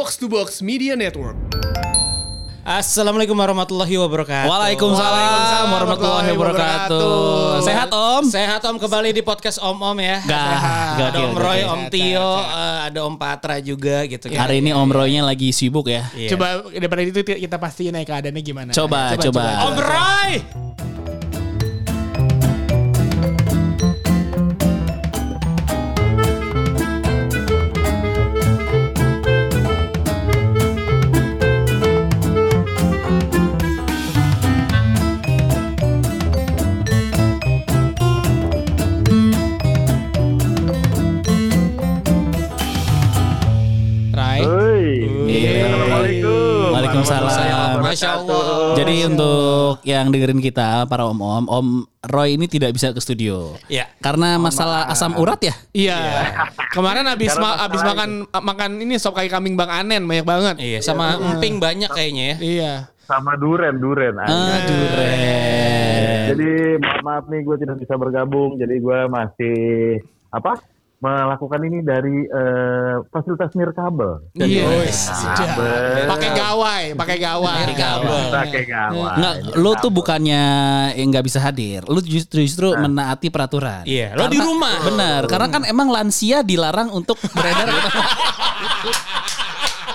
Box 0.00 0.16
to 0.16 0.32
Box 0.32 0.64
Media 0.64 0.96
Network. 0.96 1.36
Assalamualaikum 2.64 3.36
warahmatullahi 3.36 4.00
wabarakatuh. 4.00 4.48
Waalaikumsalam 4.48 5.76
warahmatullahi 5.76 6.28
wabarakatuh. 6.32 7.60
Sehat 7.68 7.92
Om? 7.92 8.22
Sehat 8.32 8.64
Om 8.64 8.80
kembali 8.80 9.12
di 9.12 9.20
podcast 9.20 9.60
Om 9.60 9.76
Om 9.76 10.00
ya. 10.00 10.24
Gak, 10.24 10.56
gak, 10.96 11.08
Ada 11.12 11.18
Om 11.20 11.36
Roy, 11.36 11.60
Om 11.68 11.82
Tio, 11.92 12.32
eh, 12.32 12.78
ada 12.88 12.98
Om 13.04 13.14
Patra 13.20 13.60
juga 13.60 14.08
gitu. 14.08 14.32
Hari 14.32 14.64
ini 14.64 14.72
Om 14.72 14.88
Roy-nya 14.88 15.20
lagi 15.20 15.52
sibuk 15.52 15.92
ya. 15.92 16.08
Iya. 16.16 16.32
Coba 16.32 16.64
daripada 16.72 17.04
itu 17.04 17.20
kita 17.20 17.60
pastiin 17.60 17.92
naik 17.92 18.08
keadaannya 18.08 18.40
gimana. 18.40 18.70
Coba, 18.72 19.20
coba. 19.20 19.68
Om 19.68 19.76
Roy. 19.84 20.30
Masya 47.90 48.08
Allah. 48.16 48.44
Jadi 48.78 48.94
untuk 49.06 49.82
yang 49.82 50.06
dengerin 50.08 50.38
kita 50.38 50.86
para 50.86 51.04
om-om, 51.04 51.44
Om 51.44 51.66
Roy 52.06 52.40
ini 52.40 52.46
tidak 52.46 52.72
bisa 52.72 52.94
ke 52.94 53.00
studio. 53.02 53.58
Iya. 53.66 53.90
Karena 53.98 54.40
masalah 54.40 54.88
asam 54.88 55.18
urat 55.18 55.42
ya? 55.42 55.54
Iya. 55.74 55.98
Kemarin 56.70 57.04
abis 57.10 57.34
Karena 57.34 57.42
ma- 57.42 57.48
masalah 57.50 57.66
abis 57.68 57.80
makan 57.82 58.10
makan 58.30 58.70
ini 58.80 58.94
sop 58.96 59.18
kaki 59.18 59.28
kambing 59.28 59.58
Bang 59.58 59.68
Anen 59.68 60.08
banyak 60.08 60.24
banget. 60.24 60.56
Iya, 60.62 60.78
sama 60.80 61.18
emping 61.18 61.58
banyak 61.58 61.90
kayaknya 61.90 62.24
ya. 62.24 62.36
Iya. 62.40 62.72
Sama 63.04 63.34
duren, 63.34 63.82
duren. 63.82 64.14
Aduh, 64.16 64.86
Ren. 64.94 66.24
Jadi 66.30 66.78
maaf, 66.78 67.00
maaf 67.02 67.24
nih 67.26 67.42
gue 67.42 67.56
tidak 67.58 67.76
bisa 67.82 67.98
bergabung. 67.98 68.54
Jadi 68.54 68.78
gue 68.78 68.98
masih 69.10 69.58
apa? 70.30 70.62
Melakukan 71.00 71.60
ini 71.64 71.80
dari 71.80 72.28
eh, 72.28 73.00
fasilitas 73.08 73.56
nirkabel. 73.56 74.20
Iya. 74.36 74.84
Kabel. 75.32 76.04
Pakai 76.12 76.30
gawai, 76.36 76.84
pakai 76.92 77.16
gawai. 77.16 77.72
Kabel. 77.72 78.28
Pakai 78.28 78.62
gawai. 78.68 79.16
Nggak, 79.16 79.34
lu 79.56 79.72
tuh 79.80 79.88
bukannya 79.88 80.44
yang 81.00 81.08
nggak 81.08 81.24
bisa 81.24 81.40
hadir, 81.40 81.88
lu 81.88 82.04
justru 82.04 82.44
justru 82.44 82.76
menaati 82.76 83.32
peraturan. 83.32 83.88
Iya, 83.88 84.12
lo 84.12 84.28
di 84.28 84.44
rumah. 84.44 84.76
Bener, 84.84 85.24
karena 85.24 85.48
kan 85.48 85.62
emang 85.64 85.88
lansia 85.88 86.44
dilarang 86.44 86.92
untuk 86.92 87.16
beredar. 87.32 87.72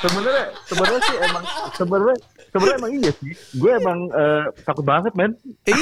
Sebenarnya, 0.06 0.46
sebenarnya 0.70 1.02
sih 1.02 1.18
emang 1.18 1.44
sebenarnya 1.74 2.18
sebenarnya 2.56 2.78
emang 2.80 2.92
iya 2.96 3.12
sih. 3.12 3.32
Gue 3.60 3.72
emang 3.76 3.98
eh, 4.16 4.44
takut 4.64 4.86
banget 4.88 5.12
men. 5.12 5.36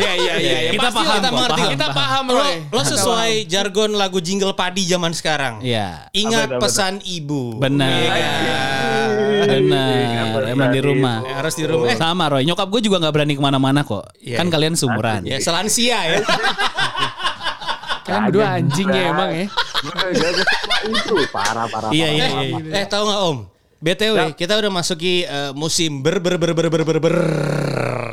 Iya 0.00 0.12
iya 0.20 0.34
iya. 0.36 0.58
iya. 0.68 0.70
Kita 0.76 0.92
Pasti 0.92 0.98
paham 1.00 1.16
kita 1.16 1.28
kok, 1.28 1.36
mengerti. 1.36 1.60
paham, 1.60 1.72
Kita 1.72 1.86
paham. 1.88 2.24
paham 2.28 2.36
Lo, 2.36 2.44
lo 2.76 2.82
sesuai 2.84 3.32
jargon 3.48 3.90
lagu 3.96 4.18
jingle 4.20 4.52
padi 4.52 4.84
zaman 4.84 5.16
sekarang. 5.16 5.64
Iya. 5.64 6.12
Ingat 6.12 6.48
Apa, 6.52 6.56
apa, 6.60 6.64
pesan 6.68 6.94
ibu. 7.08 7.56
Benar. 7.56 7.88
Iya 7.88 8.08
kan? 8.12 9.08
Benar, 9.40 10.40
emang 10.52 10.68
di 10.68 10.80
rumah. 10.84 11.16
Ya, 11.24 11.34
harus 11.40 11.54
di 11.56 11.64
rumah. 11.64 11.88
Eh, 11.88 11.96
Sama 11.96 12.28
Roy, 12.28 12.44
nyokap 12.44 12.68
gue 12.68 12.80
juga 12.84 13.00
nggak 13.00 13.14
berani 13.16 13.34
ke 13.34 13.42
mana-mana 13.42 13.80
kok. 13.80 14.04
Iya, 14.20 14.36
kan 14.36 14.46
iya. 14.48 14.52
kalian 14.52 14.74
sumuran. 14.76 15.20
ya 15.24 15.36
selansia 15.40 15.98
ya. 16.04 16.18
Kalian 18.00 18.22
berdua 18.32 18.46
anjing 18.58 18.88
ya 18.90 19.02
emang 19.12 19.30
ya. 19.30 19.46
Itu 20.82 21.14
parah 21.30 21.66
parah. 21.70 21.90
Iya, 21.94 22.06
parah, 22.10 22.16
iya, 22.16 22.26
parah. 22.26 22.42
iya. 22.42 22.80
Eh 22.82 22.84
tahu 22.90 23.02
nggak 23.06 23.20
Om? 23.22 23.38
BTW 23.80 24.36
kita 24.36 24.60
udah 24.60 24.68
masuki 24.68 25.24
eh, 25.24 25.52
musim 25.52 26.04
ber 26.04 26.20
ber 26.20 26.36
ber 26.36 26.52
ber 26.52 26.68
ber 26.68 26.82
ber 26.84 26.98
ber 27.00 27.16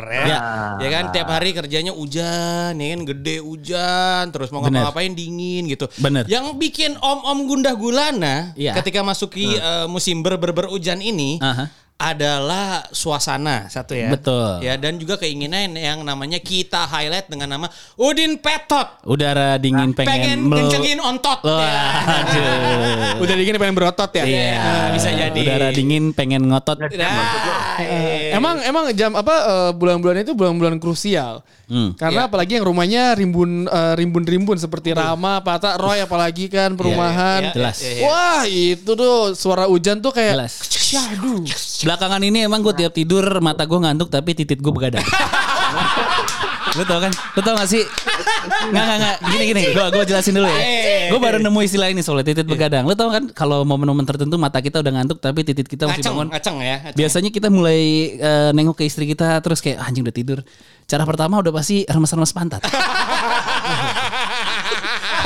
ya. 0.07 0.23
Ya. 0.23 0.39
Ya 0.77 0.89
kan 0.89 1.05
tiap 1.09 1.27
hari 1.27 1.51
kerjanya 1.51 1.91
hujan, 1.91 2.71
ya 2.73 2.87
kan 2.87 3.01
gede 3.03 3.41
hujan, 3.41 4.29
terus 4.29 4.47
mau 4.47 4.61
ngapa-ngapain 4.61 5.11
dingin 5.11 5.67
gitu. 5.67 5.89
Bener. 5.97 6.23
Yang 6.25 6.55
bikin 6.55 6.95
om-om 6.95 7.43
gundah 7.45 7.73
gulana 7.73 8.53
Iya. 8.53 8.79
ketika 8.79 9.01
masuki 9.01 9.51
eh, 9.51 9.85
musim 9.87 10.21
ber 10.21 10.37
ber 10.37 10.53
ber 10.53 10.65
hujan 10.67 11.01
ini 11.01 11.35
Aha. 11.39 11.67
adalah 11.97 12.85
suasana 12.93 13.67
satu 13.67 13.91
ya. 13.91 14.07
Betul. 14.07 14.61
Ya 14.61 14.77
dan 14.77 14.95
juga 14.95 15.17
keinginan 15.17 15.73
yang 15.73 15.99
namanya 15.99 16.37
kita 16.37 16.85
highlight 16.85 17.25
dengan 17.25 17.51
nama 17.51 17.67
Udin 17.95 18.37
Petot. 18.37 19.01
Udara 19.03 19.57
dingin 19.57 19.91
pengen, 19.91 20.07
Pengen 20.07 20.37
melu- 20.45 20.61
kencengin 20.63 21.01
ontot. 21.01 21.41
Ya. 21.43 21.83
aduh. 22.21 22.96
Udah 23.19 23.35
dingin 23.35 23.55
pengen 23.55 23.75
berotot 23.75 24.11
ya. 24.11 24.23
Iya, 24.23 24.51
Nah, 24.57 24.87
bisa 24.93 25.09
jadi. 25.09 25.39
Udara 25.39 25.67
dingin 25.71 26.03
pengen 26.11 26.47
ngotot. 26.47 26.77
Nah, 26.77 27.79
eh. 27.79 28.31
Emang 28.31 28.61
emang 28.61 28.89
jam 28.93 29.13
apa 29.13 29.33
eh, 29.33 29.71
bulan-bulan 29.73 30.21
itu 30.21 30.33
bulan-bulan 30.33 30.77
krusial. 30.77 31.41
Hmm. 31.67 31.91
Karena 31.93 32.31
apalagi 32.31 32.55
yang 32.57 32.65
rumahnya 32.65 33.11
rimbun 33.13 33.67
eh, 33.67 33.93
rimbun-rimbun 33.99 34.55
seperti 34.55 34.95
Rama, 34.95 35.43
Pata, 35.43 35.75
Roy 35.75 35.99
apalagi 35.99 36.47
kan 36.47 36.73
perumahan. 36.73 37.49
iya, 37.49 37.53
Jelas. 37.53 37.77
iya, 37.83 37.91
iya. 37.91 38.01
Wah, 38.07 38.43
itu 38.47 38.91
tuh 38.93 39.35
suara 39.35 39.67
hujan 39.67 39.99
tuh 39.99 40.15
kayak 40.15 40.35
Jelas. 40.39 40.53
Syahdu. 40.87 41.43
Belakangan 41.83 42.23
ini 42.23 42.47
emang 42.47 42.63
gue 42.63 42.71
tiap 42.73 42.95
tidur 42.95 43.43
mata 43.43 43.67
gue 43.67 43.75
ngantuk 43.75 44.07
tapi 44.07 44.31
titit 44.31 44.63
gue 44.63 44.71
begadang. 44.71 45.03
Lu 46.77 46.83
tau 46.85 46.99
kan? 47.01 47.09
Lu 47.09 47.41
tau 47.41 47.53
gak 47.57 47.67
sih? 47.67 47.83
Nggak, 48.47 48.83
nggak, 48.83 48.97
nggak. 48.97 49.15
Gini, 49.27 49.43
gini. 49.45 49.63
Gue 49.69 49.85
gua 49.89 50.03
jelasin 50.03 50.33
dulu 50.33 50.47
ya. 50.47 50.59
Gue 51.07 51.19
baru 51.19 51.37
nemu 51.37 51.59
istilah 51.61 51.87
ini 51.87 52.01
soalnya 52.01 52.25
titit 52.27 52.45
begadang. 52.45 52.83
Lu 52.83 52.93
tau 52.93 53.11
kan 53.11 53.29
kalau 53.31 53.63
momen-momen 53.63 54.03
tertentu 54.03 54.35
mata 54.35 54.59
kita 54.59 54.79
udah 54.79 54.91
ngantuk 54.91 55.17
tapi 55.19 55.43
titit 55.43 55.65
kita 55.65 55.87
masih 55.87 56.03
bangun. 56.03 56.27
ngaceng 56.31 56.57
ya. 56.59 56.77
Biasanya 56.91 57.29
kita 57.29 57.47
mulai 57.47 57.81
eh, 58.15 58.49
nengok 58.51 58.79
ke 58.79 58.83
istri 58.85 59.05
kita 59.05 59.39
terus 59.39 59.59
kayak 59.59 59.79
"Ah, 59.79 59.87
anjing 59.87 60.03
udah 60.03 60.15
tidur. 60.15 60.39
Cara 60.87 61.03
pertama 61.03 61.39
udah 61.39 61.51
pasti 61.51 61.83
remes-remes 61.83 62.31
pantat. 62.31 62.61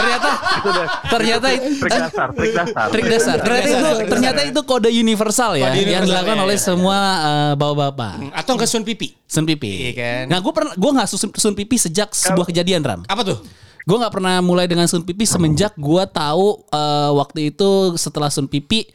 ternyata 0.02 0.30
Itu 0.42 0.68
udah 0.68 0.86
ternyata 1.08 1.48
trik 1.54 1.94
dasar, 1.94 2.28
trik 2.34 2.54
dasar. 2.58 2.88
trik 2.90 3.06
dasar. 3.08 3.38
Ternyata 3.42 3.70
itu 3.70 3.88
ternyata 4.10 4.40
itu 4.44 4.60
kode 4.66 4.90
universal 4.90 5.52
ya 5.56 5.70
Kode 5.70 5.86
yang 5.86 6.04
dilakukan 6.04 6.38
ya, 6.38 6.44
oleh 6.44 6.58
ya. 6.58 6.66
semua 6.66 6.98
eh, 7.22 7.54
bapak-bapak. 7.56 8.14
Atau 8.34 8.58
enggak 8.58 8.70
sun 8.70 8.84
pipi. 8.84 9.14
Sun 9.30 9.46
pipi. 9.46 9.72
Iya 9.88 9.92
kan? 9.96 10.24
Nah, 10.28 10.38
gue 10.42 10.54
pernah 10.54 10.74
gue 10.74 10.92
nggak 10.98 11.08
sun, 11.08 11.30
sun 11.38 11.54
pipi 11.54 11.76
sejak 11.78 12.10
sebuah 12.12 12.50
kejadian 12.50 12.82
ram. 12.82 13.02
Apa 13.06 13.22
tuh? 13.22 13.38
Gue 13.86 13.98
nggak 13.98 14.14
pernah 14.14 14.42
mulai 14.42 14.66
dengan 14.70 14.86
sun 14.86 15.02
pipi 15.02 15.26
semenjak 15.26 15.74
gue 15.78 16.04
tahu 16.10 16.66
eh, 16.70 17.12
waktu 17.14 17.54
itu 17.54 17.96
setelah 17.96 18.28
sun 18.34 18.50
pipi. 18.50 18.90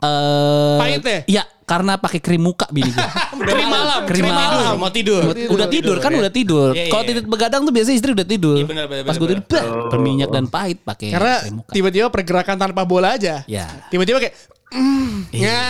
Eh 0.00 0.78
Pahit 0.80 1.02
ya? 1.02 1.20
Iya, 1.28 1.42
karena 1.64 1.94
pakai 1.96 2.18
krim 2.18 2.42
muka 2.42 2.66
bini 2.68 2.90
gue. 2.90 2.98
Krim 3.40 3.68
malam, 3.70 4.00
Krim 4.04 4.26
krim 4.26 4.34
malam. 4.34 4.58
malam. 4.58 4.74
Mau 4.76 4.92
tidur. 4.92 5.22
udah 5.24 5.68
tidur, 5.70 5.96
kan 5.96 6.10
ya. 6.12 6.18
udah 6.20 6.32
tidur. 6.32 6.70
Iya, 6.74 6.84
iya, 6.86 6.92
Kalau 6.92 7.02
iya. 7.04 7.10
titit 7.14 7.26
begadang 7.30 7.62
tuh 7.64 7.72
biasanya 7.72 7.96
istri 7.96 8.10
udah 8.12 8.26
tidur. 8.28 8.56
Iya, 8.58 8.66
benar, 8.68 8.84
benar, 8.84 9.02
Pas 9.08 9.16
gue 9.16 9.28
tidur, 9.32 9.44
bah, 9.48 9.64
berminyak 9.88 10.28
dan 10.28 10.44
pahit 10.50 10.78
pakai 10.82 11.08
Karena 11.14 11.34
krim 11.40 11.54
muka. 11.62 11.70
tiba-tiba 11.72 12.06
pergerakan 12.12 12.56
tanpa 12.58 12.82
bola 12.84 13.16
aja. 13.16 13.46
Ya. 13.48 13.64
Tiba-tiba 13.88 14.18
kayak 14.20 14.34
Iya. 15.30 15.62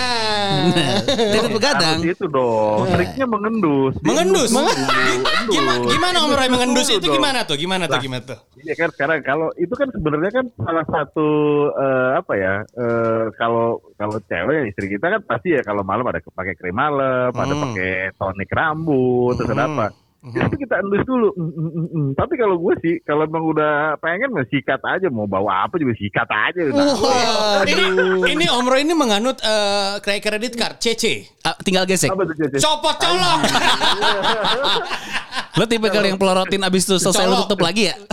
Nah. 0.61 1.01
titit 1.33 1.51
begadang. 1.51 1.99
Harus 2.01 2.13
itu 2.13 2.27
dong. 2.29 2.85
Triknya 2.87 3.27
mengendus. 3.27 3.95
Mengendus. 4.01 4.51
Mengendus. 4.53 5.49
Gimana, 5.49 5.85
gimana 5.85 6.17
Om 6.21 6.33
Roy 6.33 6.49
mengendus 6.49 6.89
itu 6.89 7.01
dong. 7.01 7.17
gimana 7.17 7.39
tuh? 7.43 7.57
Gimana 7.57 7.85
tuh? 7.89 8.01
Gimana 8.01 8.23
tuh? 8.23 8.39
Iya 8.61 8.75
kan 8.77 8.89
sekarang 8.93 9.19
kalau 9.25 9.49
itu 9.57 9.73
kan 9.73 9.89
sebenarnya 9.89 10.31
kan 10.31 10.47
salah 10.59 10.85
satu 10.85 11.29
eh, 11.73 12.11
apa 12.21 12.33
ya 12.37 12.55
eh, 12.63 13.25
kalau 13.35 13.81
kalau 13.97 14.17
cewek 14.23 14.69
istri 14.69 14.87
kita 14.91 15.07
kan 15.09 15.21
pasti 15.25 15.57
ya 15.57 15.65
kalau 15.65 15.81
malam 15.81 16.05
ada 16.05 16.21
pakai 16.21 16.55
krim 16.55 16.77
malam, 16.77 17.33
ada 17.33 17.55
Hmm. 17.57 17.73
pakai 17.73 17.93
tonik 18.15 18.51
rambut, 18.53 19.33
terus 19.37 19.51
ada 19.51 19.65
Hmm. 19.67 19.89
Apa. 20.21 20.53
Itu 20.53 20.57
kita 20.61 20.85
endus 20.85 21.01
dulu. 21.09 21.33
Mm, 21.33 21.49
mm, 21.49 21.71
mm, 21.73 21.89
mm. 21.97 22.09
Tapi 22.13 22.37
kalau 22.37 22.61
gue 22.61 22.77
sih 22.85 23.01
kalau 23.09 23.25
emang 23.25 23.41
udah 23.41 23.97
pengen 24.05 24.37
mah 24.37 24.45
sikat 24.53 24.85
aja 24.85 25.09
mau 25.09 25.25
bawa 25.25 25.65
apa 25.65 25.81
juga 25.81 25.97
sikat 25.97 26.29
aja. 26.29 26.61
Nah, 26.77 27.65
ini, 27.65 27.85
ini 28.29 28.45
Om 28.53 28.69
Roy 28.69 28.85
ini 28.85 28.93
menganut 28.93 29.41
eh, 29.41 29.97
kredit 30.05 30.21
kredit 30.21 30.53
card 30.61 30.77
CC. 30.77 31.25
Ah, 31.41 31.57
tinggal 31.57 31.89
gesek. 31.89 32.13
apa 32.13 32.29
tuh 32.29 32.37
Cece? 32.37 32.61
Copot 32.61 33.01
colok. 33.01 33.41
Lo 35.59 35.65
tipe 35.65 35.89
kali 35.89 36.13
yang 36.13 36.21
pelorotin 36.21 36.63
abis 36.63 36.87
itu 36.87 36.97
selesai 37.01 37.27
lo 37.27 37.43
tutup 37.45 37.65
lagi 37.65 37.91
ya? 37.91 37.97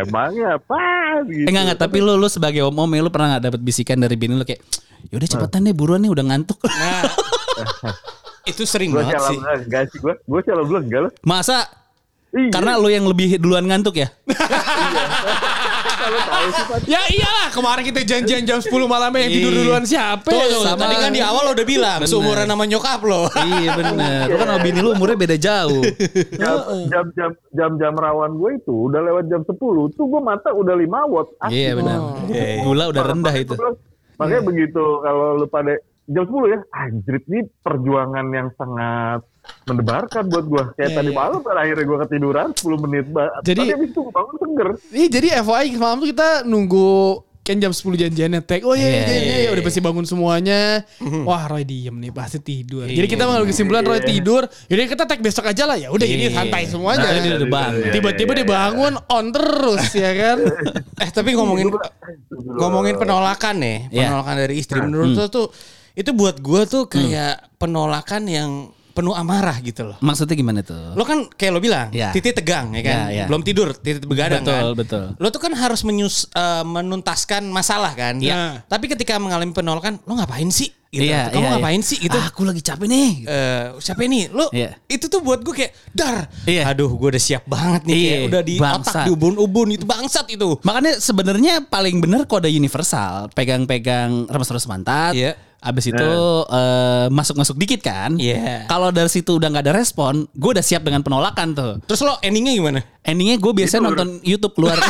Emangnya 0.00 0.56
apa 0.56 0.82
gitu. 1.26 1.44
Eh, 1.44 1.50
enggak 1.50 1.62
enggak, 1.66 1.80
tapi 1.82 1.98
lu 1.98 2.14
lu 2.14 2.28
sebagai 2.30 2.62
om 2.62 2.78
om 2.78 2.94
lu 2.94 3.10
pernah 3.10 3.36
nggak 3.36 3.44
dapat 3.50 3.60
bisikan 3.60 3.98
dari 3.98 4.14
bini 4.14 4.38
lu 4.38 4.46
kayak 4.46 4.62
yaudah 5.10 5.28
cepetan 5.28 5.66
deh 5.66 5.74
buruan 5.74 6.00
nih 6.02 6.10
udah 6.14 6.24
ngantuk. 6.30 6.62
Nah, 6.62 7.02
itu 8.48 8.62
sering 8.64 8.90
sih 8.90 8.96
banget 8.96 9.20
sih. 9.22 9.38
enggak 9.38 9.82
sih 9.88 9.98
gue. 9.98 10.14
Gue 10.20 10.40
sih 10.40 10.50
alhamdulillah 10.50 10.84
enggak 10.84 11.00
loh. 11.04 11.12
Masa 11.22 11.58
Iya. 12.28 12.52
karena 12.52 12.76
lu 12.76 12.88
yang 12.88 13.04
lebih 13.04 13.36
duluan 13.36 13.64
ngantuk 13.64 13.96
ya? 13.96 14.08
Kalau 15.98 16.20
tahu 16.22 16.46
sih 16.50 16.64
Pak. 16.64 16.78
Ya 16.84 17.00
iyalah 17.08 17.48
kemarin 17.50 17.82
kita 17.82 18.00
janjian 18.04 18.42
jam 18.44 18.58
10 18.60 18.68
malam 18.84 19.08
yang 19.10 19.30
tidur 19.30 19.48
Iya. 19.50 19.58
duluan 19.58 19.82
siapa? 19.82 20.28
Tuh, 20.28 20.36
ya? 20.36 20.46
tuh, 20.46 20.62
Sama. 20.62 20.78
tadi 20.78 20.94
kan 20.94 21.10
di 21.10 21.20
awal 21.20 21.42
lo 21.42 21.52
udah 21.52 21.66
bilang 21.66 21.98
Bener. 21.98 22.10
seumuran 22.10 22.44
sama 22.44 22.64
nyokap 22.64 23.00
lo. 23.02 23.22
iya 23.50 23.70
bener. 23.74 24.24
Kan 24.30 24.46
sama 24.46 24.60
bini 24.60 24.78
lu 24.78 24.90
umurnya 24.92 25.16
beda 25.16 25.36
jauh. 25.36 25.82
jam 26.92 27.04
jam 27.12 27.30
jam 27.50 27.70
jam 27.76 27.92
rawan 27.94 28.36
gue 28.36 28.50
itu 28.56 28.74
udah 28.88 29.00
lewat 29.02 29.24
jam 29.26 29.40
10 29.42 29.56
tuh 29.90 30.04
gue 30.06 30.20
mata 30.20 30.48
udah 30.52 30.74
5 30.76 30.84
watt. 31.08 31.28
Iya 31.48 31.70
benar. 31.74 31.98
Gula 32.62 32.84
udah 32.88 33.02
rendah 33.04 33.34
itu. 33.34 33.54
Makanya 34.18 34.42
begitu 34.44 34.84
kalau 35.00 35.38
lu 35.38 35.46
pada 35.46 35.78
jam 36.08 36.24
10 36.24 36.48
ya, 36.48 36.58
anjrit 36.74 37.24
ini 37.26 37.40
perjuangan 37.58 38.26
yang 38.28 38.48
sangat 38.52 39.20
mendebarkan 39.64 40.22
buat 40.26 40.44
gua. 40.44 40.64
Kayak 40.72 40.90
Iya, 40.90 40.96
tadi 40.98 41.10
iya. 41.10 41.16
malam 41.16 41.40
kan 41.40 41.56
akhirnya 41.56 41.84
gua 41.84 41.98
ketiduran 42.04 42.48
10 42.50 42.78
menit. 42.78 43.04
Jadi- 43.42 43.60
Tapi 43.62 43.72
habis 43.72 43.88
itu 43.88 44.00
gua 44.02 44.12
bangun 44.14 44.36
seger. 44.38 44.68
Ih, 44.90 45.08
jadi 45.08 45.28
FYI 45.38 45.68
semalam 45.70 45.96
tuh 45.98 46.08
kita 46.08 46.28
nunggu 46.42 46.90
kan 47.40 47.56
jam 47.56 47.72
10 47.72 47.96
janjiannya 47.98 48.40
tag. 48.42 48.60
Oh 48.62 48.72
iya, 48.72 48.84
iya, 48.84 49.00
Iya, 49.02 49.16
iya, 49.18 49.36
iya, 49.38 49.50
udah 49.50 49.64
pasti 49.64 49.80
bangun 49.80 50.04
semuanya. 50.04 50.84
Wah, 51.24 51.48
Roy 51.48 51.64
diem 51.64 51.96
nih, 51.96 52.08
pasti 52.10 52.36
tidur. 52.38 52.84
Jadi 52.84 53.08
kita 53.08 53.24
mengambil 53.24 53.48
kesimpulan 53.48 53.80
Roy 53.82 54.00
tidur. 54.02 54.42
Jadi 54.66 54.80
kita 54.84 55.04
tag 55.04 55.16
besok 55.18 55.44
aja 55.46 55.64
lah 55.64 55.76
ya. 55.76 55.88
Udah 55.88 56.04
ini 56.04 56.28
santai 56.28 56.64
semuanya. 56.64 57.08
Nah, 57.08 57.36
udah 57.36 57.48
bangun. 57.48 57.88
Tiba-tiba 57.88 58.32
dia 58.32 58.44
bangun 58.44 59.00
on 59.02 59.26
terus 59.28 59.92
ya 59.92 60.12
kan. 60.12 60.38
Eh 61.04 61.08
tapi 61.08 61.32
ngomongin 61.32 61.72
ngomongin 62.50 62.96
penolakan 62.96 63.54
nih, 63.56 63.78
Iya. 63.88 64.10
penolakan 64.10 64.34
dari 64.36 64.54
istri 64.56 64.78
menurut 64.80 65.08
lo 65.14 65.26
tuh 65.28 65.46
itu 65.98 66.10
buat 66.14 66.38
gua 66.38 66.62
tuh 66.62 66.86
kayak 66.86 67.58
penolakan 67.58 68.22
yang 68.24 68.50
penuh 68.94 69.14
amarah 69.14 69.54
gitu 69.62 69.86
loh. 69.86 69.94
Maksudnya 70.02 70.34
gimana 70.34 70.58
tuh? 70.62 70.94
Lo 70.94 71.06
kan 71.06 71.30
kayak 71.30 71.54
lo 71.54 71.62
bilang, 71.62 71.86
Iya. 71.94 72.10
titik 72.10 72.34
tegang 72.34 72.74
ya 72.74 72.82
kan, 72.82 72.98
Iya, 73.06 73.06
iya. 73.14 73.24
belum 73.30 73.46
tidur, 73.46 73.70
titik 73.70 74.10
begadang 74.10 74.42
Betul, 74.42 74.54
kan. 74.58 74.74
betul. 74.74 75.04
Lo 75.22 75.28
tuh 75.30 75.38
kan 75.38 75.54
harus 75.54 75.86
menyus, 75.86 76.26
eh, 76.28 76.64
menuntaskan 76.66 77.46
masalah 77.46 77.94
kan. 77.94 78.18
Iya. 78.18 78.66
Tapi 78.66 78.90
ketika 78.90 79.14
mengalami 79.22 79.54
penolakan, 79.54 80.02
lo 80.02 80.18
ngapain 80.18 80.50
sih? 80.50 80.74
Gitu. 80.88 81.04
Iya, 81.04 81.28
Kamu 81.30 81.44
iya, 81.44 81.50
ngapain 81.54 81.78
iya. 81.78 81.86
sih 81.86 81.98
gitu? 82.00 82.16
Ah, 82.16 82.26
aku 82.26 82.42
lagi 82.42 82.58
capek 82.58 82.88
nih. 82.88 83.10
Eh, 83.22 83.64
siapa 83.78 84.02
ini? 84.02 84.24
Lo 84.32 84.48
Iya. 84.50 84.74
itu 84.88 85.06
tuh 85.06 85.20
buat 85.20 85.46
gue 85.46 85.54
kayak 85.54 85.72
dar. 85.94 86.26
Iya. 86.42 86.66
Aduh, 86.66 86.90
gue 86.90 87.08
udah 87.12 87.22
siap 87.22 87.46
banget 87.46 87.86
nih. 87.86 87.94
Iya, 87.94 88.08
kayak 88.10 88.28
udah 88.32 88.42
di 88.42 88.54
bangsat. 88.58 88.82
otak 88.82 89.04
diubun-ubun 89.06 89.68
itu 89.76 89.84
bangsat 89.86 90.26
itu. 90.26 90.58
Makanya 90.64 90.98
sebenarnya 90.98 91.62
paling 91.62 92.02
bener 92.02 92.26
kode 92.26 92.48
universal, 92.48 93.28
pegang-pegang 93.30 94.26
remes-remes 94.26 94.66
pantat. 94.66 95.12
Iya. 95.14 95.38
Abis 95.58 95.90
itu 95.90 96.10
eh, 96.54 97.06
masuk-masuk 97.10 97.58
dikit 97.58 97.82
kan. 97.82 98.14
Iya. 98.14 98.70
Kalau 98.70 98.94
dari 98.94 99.10
situ 99.10 99.42
udah 99.42 99.50
nggak 99.50 99.64
ada 99.66 99.74
respon, 99.74 100.30
gue 100.30 100.50
udah 100.54 100.62
siap 100.62 100.86
dengan 100.86 101.02
penolakan 101.02 101.54
tuh. 101.54 101.72
Terus 101.90 102.06
lo 102.06 102.14
endingnya 102.22 102.54
gimana? 102.54 102.80
Endingnya 103.02 103.42
gue 103.42 103.52
biasanya 103.52 103.90
nonton 103.90 104.22
YouTube 104.22 104.54
keluar. 104.54 104.78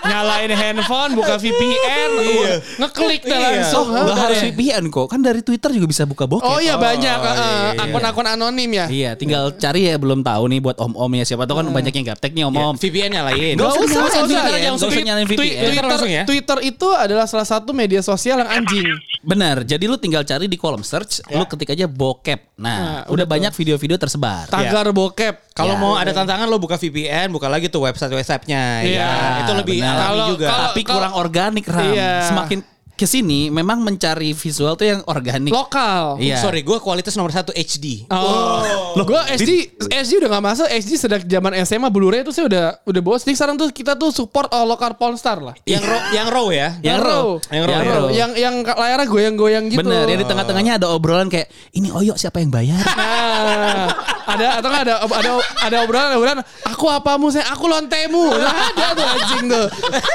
Nyalain 0.00 0.52
handphone, 0.52 1.12
buka 1.12 1.36
VPN, 1.36 2.10
Iya. 2.20 2.54
ngeklik 2.80 3.22
dah 3.28 3.36
Iya. 3.36 3.46
langsung. 3.60 3.86
Oh, 3.92 4.04
nggak 4.08 4.18
harus 4.18 4.40
VPN 4.48 4.84
kok. 4.88 5.06
Kan 5.12 5.20
dari 5.20 5.40
Twitter 5.44 5.70
juga 5.76 5.86
bisa 5.86 6.02
buka 6.08 6.24
bokep. 6.24 6.46
Oh 6.46 6.58
iya 6.58 6.80
banyak 6.80 7.18
eh, 7.20 7.34
iya. 7.36 7.84
akun-akun 7.84 8.26
anonim 8.26 8.70
ya. 8.72 8.86
Iya, 8.88 9.10
tinggal 9.14 9.52
cari 9.54 9.92
ya 9.92 10.00
belum 10.00 10.24
tahu 10.24 10.42
nih 10.50 10.60
buat 10.64 10.76
om-om 10.80 11.10
ya. 11.20 11.24
Siapa 11.28 11.44
tahu 11.44 11.60
kan 11.60 11.66
banyak 11.68 11.92
yang 11.92 12.06
gaptek 12.16 12.32
nih 12.32 12.44
om-om. 12.48 12.74
VPN 12.80 13.10
nyalain. 13.12 13.54
Nggak 13.60 13.70
usah, 13.76 14.00
usah, 14.08 14.20
usah, 14.24 15.02
nyalain 15.04 15.28
VPN. 15.28 15.36
Twitter 15.36 15.68
Twitter, 15.70 15.84
langsung 15.84 16.10
ya? 16.10 16.22
Twitter 16.24 16.58
itu 16.64 16.88
adalah 16.96 17.26
salah 17.28 17.48
satu 17.48 17.70
media 17.76 18.00
sosial 18.00 18.40
yang 18.40 18.50
anjing. 18.50 18.88
Benar. 19.20 19.62
Jadi 19.62 19.84
lu 19.84 19.94
tinggal 19.94 20.22
cari 20.22 20.46
di 20.46 20.56
kolom 20.56 20.80
search, 20.80 21.20
lu 21.28 21.44
ketik 21.44 21.70
aja 21.70 21.84
bokep. 21.84 22.56
Nah, 22.56 22.76
Nah, 22.76 23.00
udah 23.06 23.22
betul. 23.22 23.32
banyak 23.36 23.52
video-video 23.52 23.96
tersebar. 23.96 24.48
Tagar 24.48 24.88
bokep. 24.90 25.52
Kalau 25.52 25.76
Ya. 25.76 25.78
mau 25.78 25.92
ada 25.94 26.08
tantangan 26.10 26.44
lo 26.44 26.56
buka 26.56 26.74
VPN, 26.74 27.28
buka 27.28 27.44
lagi 27.46 27.68
tuh 27.68 27.84
website-websitenya. 27.84 28.64
Iya, 28.80 28.96
ya. 29.04 29.10
Itu 29.44 29.52
lebih 29.54 29.76
benar. 29.78 29.96
alami 30.08 30.20
juga. 30.30 30.46
kalau- 30.46 30.64
Tapi 30.66 30.80
kurang 30.82 31.12
organik 31.14 31.64
Ram. 31.64 31.92
Iya. 31.92 32.12
Semakin 32.26 32.58
ke 33.00 33.08
sini 33.08 33.48
memang 33.48 33.80
mencari 33.80 34.36
visual 34.36 34.76
tuh 34.76 34.84
yang 34.84 35.00
organik. 35.08 35.48
Lokal. 35.48 36.20
Iya. 36.20 36.36
Sorry, 36.36 36.60
gue 36.60 36.76
kualitas 36.76 37.16
nomor 37.16 37.32
satu 37.32 37.48
HD. 37.56 38.04
Oh, 38.12 38.60
lo 38.92 39.08
gue 39.08 39.16
SD 39.40 39.80
SD 39.88 40.20
udah 40.20 40.28
gak 40.36 40.44
masuk 40.44 40.68
SD 40.68 41.00
sejak 41.00 41.24
zaman 41.24 41.56
SMA 41.64 41.88
Blu-ray 41.88 42.20
itu 42.20 42.36
saya 42.36 42.44
udah 42.52 42.66
udah 42.84 43.00
bawa 43.00 43.16
stick 43.16 43.32
sekarang 43.40 43.56
tuh 43.56 43.72
kita 43.72 43.96
tuh 43.96 44.12
support 44.12 44.52
uh, 44.52 44.68
lokal 44.68 45.00
Polestar 45.00 45.40
lah. 45.40 45.56
Yang 45.64 45.88
raw, 45.88 46.00
yang 46.12 46.28
raw 46.28 46.46
ya. 46.52 46.68
Yang 46.84 47.00
raw. 47.00 47.26
Yang 47.48 47.64
raw. 47.64 47.72
Yang 47.72 47.80
ya. 47.80 47.94
raw. 47.96 48.06
Yang 48.12 48.30
yang 48.36 48.54
layarnya 48.68 49.06
goyang-goyang 49.08 49.64
gitu. 49.72 49.80
Bener, 49.80 50.04
ya 50.04 50.16
di 50.20 50.26
tengah-tengahnya 50.28 50.72
ada 50.76 50.86
obrolan 50.92 51.32
kayak 51.32 51.48
ini 51.72 51.88
Oyo 51.88 52.20
siapa 52.20 52.44
yang 52.44 52.52
bayar? 52.52 52.84
Nah, 53.40 53.88
ada 54.36 54.46
atau 54.62 54.68
nggak 54.70 54.84
ada 54.86 54.94
ada 55.02 55.30
ada 55.64 55.76
obrolan 55.82 56.06
ada 56.06 56.16
obrolan 56.18 56.40
aku 56.68 56.86
apamu 56.86 57.26
saya 57.34 57.50
aku 57.50 57.66
lontemu 57.66 58.24
nah, 58.30 58.54
ada 58.70 58.86
tuh 58.94 59.06
anjing 59.06 59.44
tuh 59.50 59.66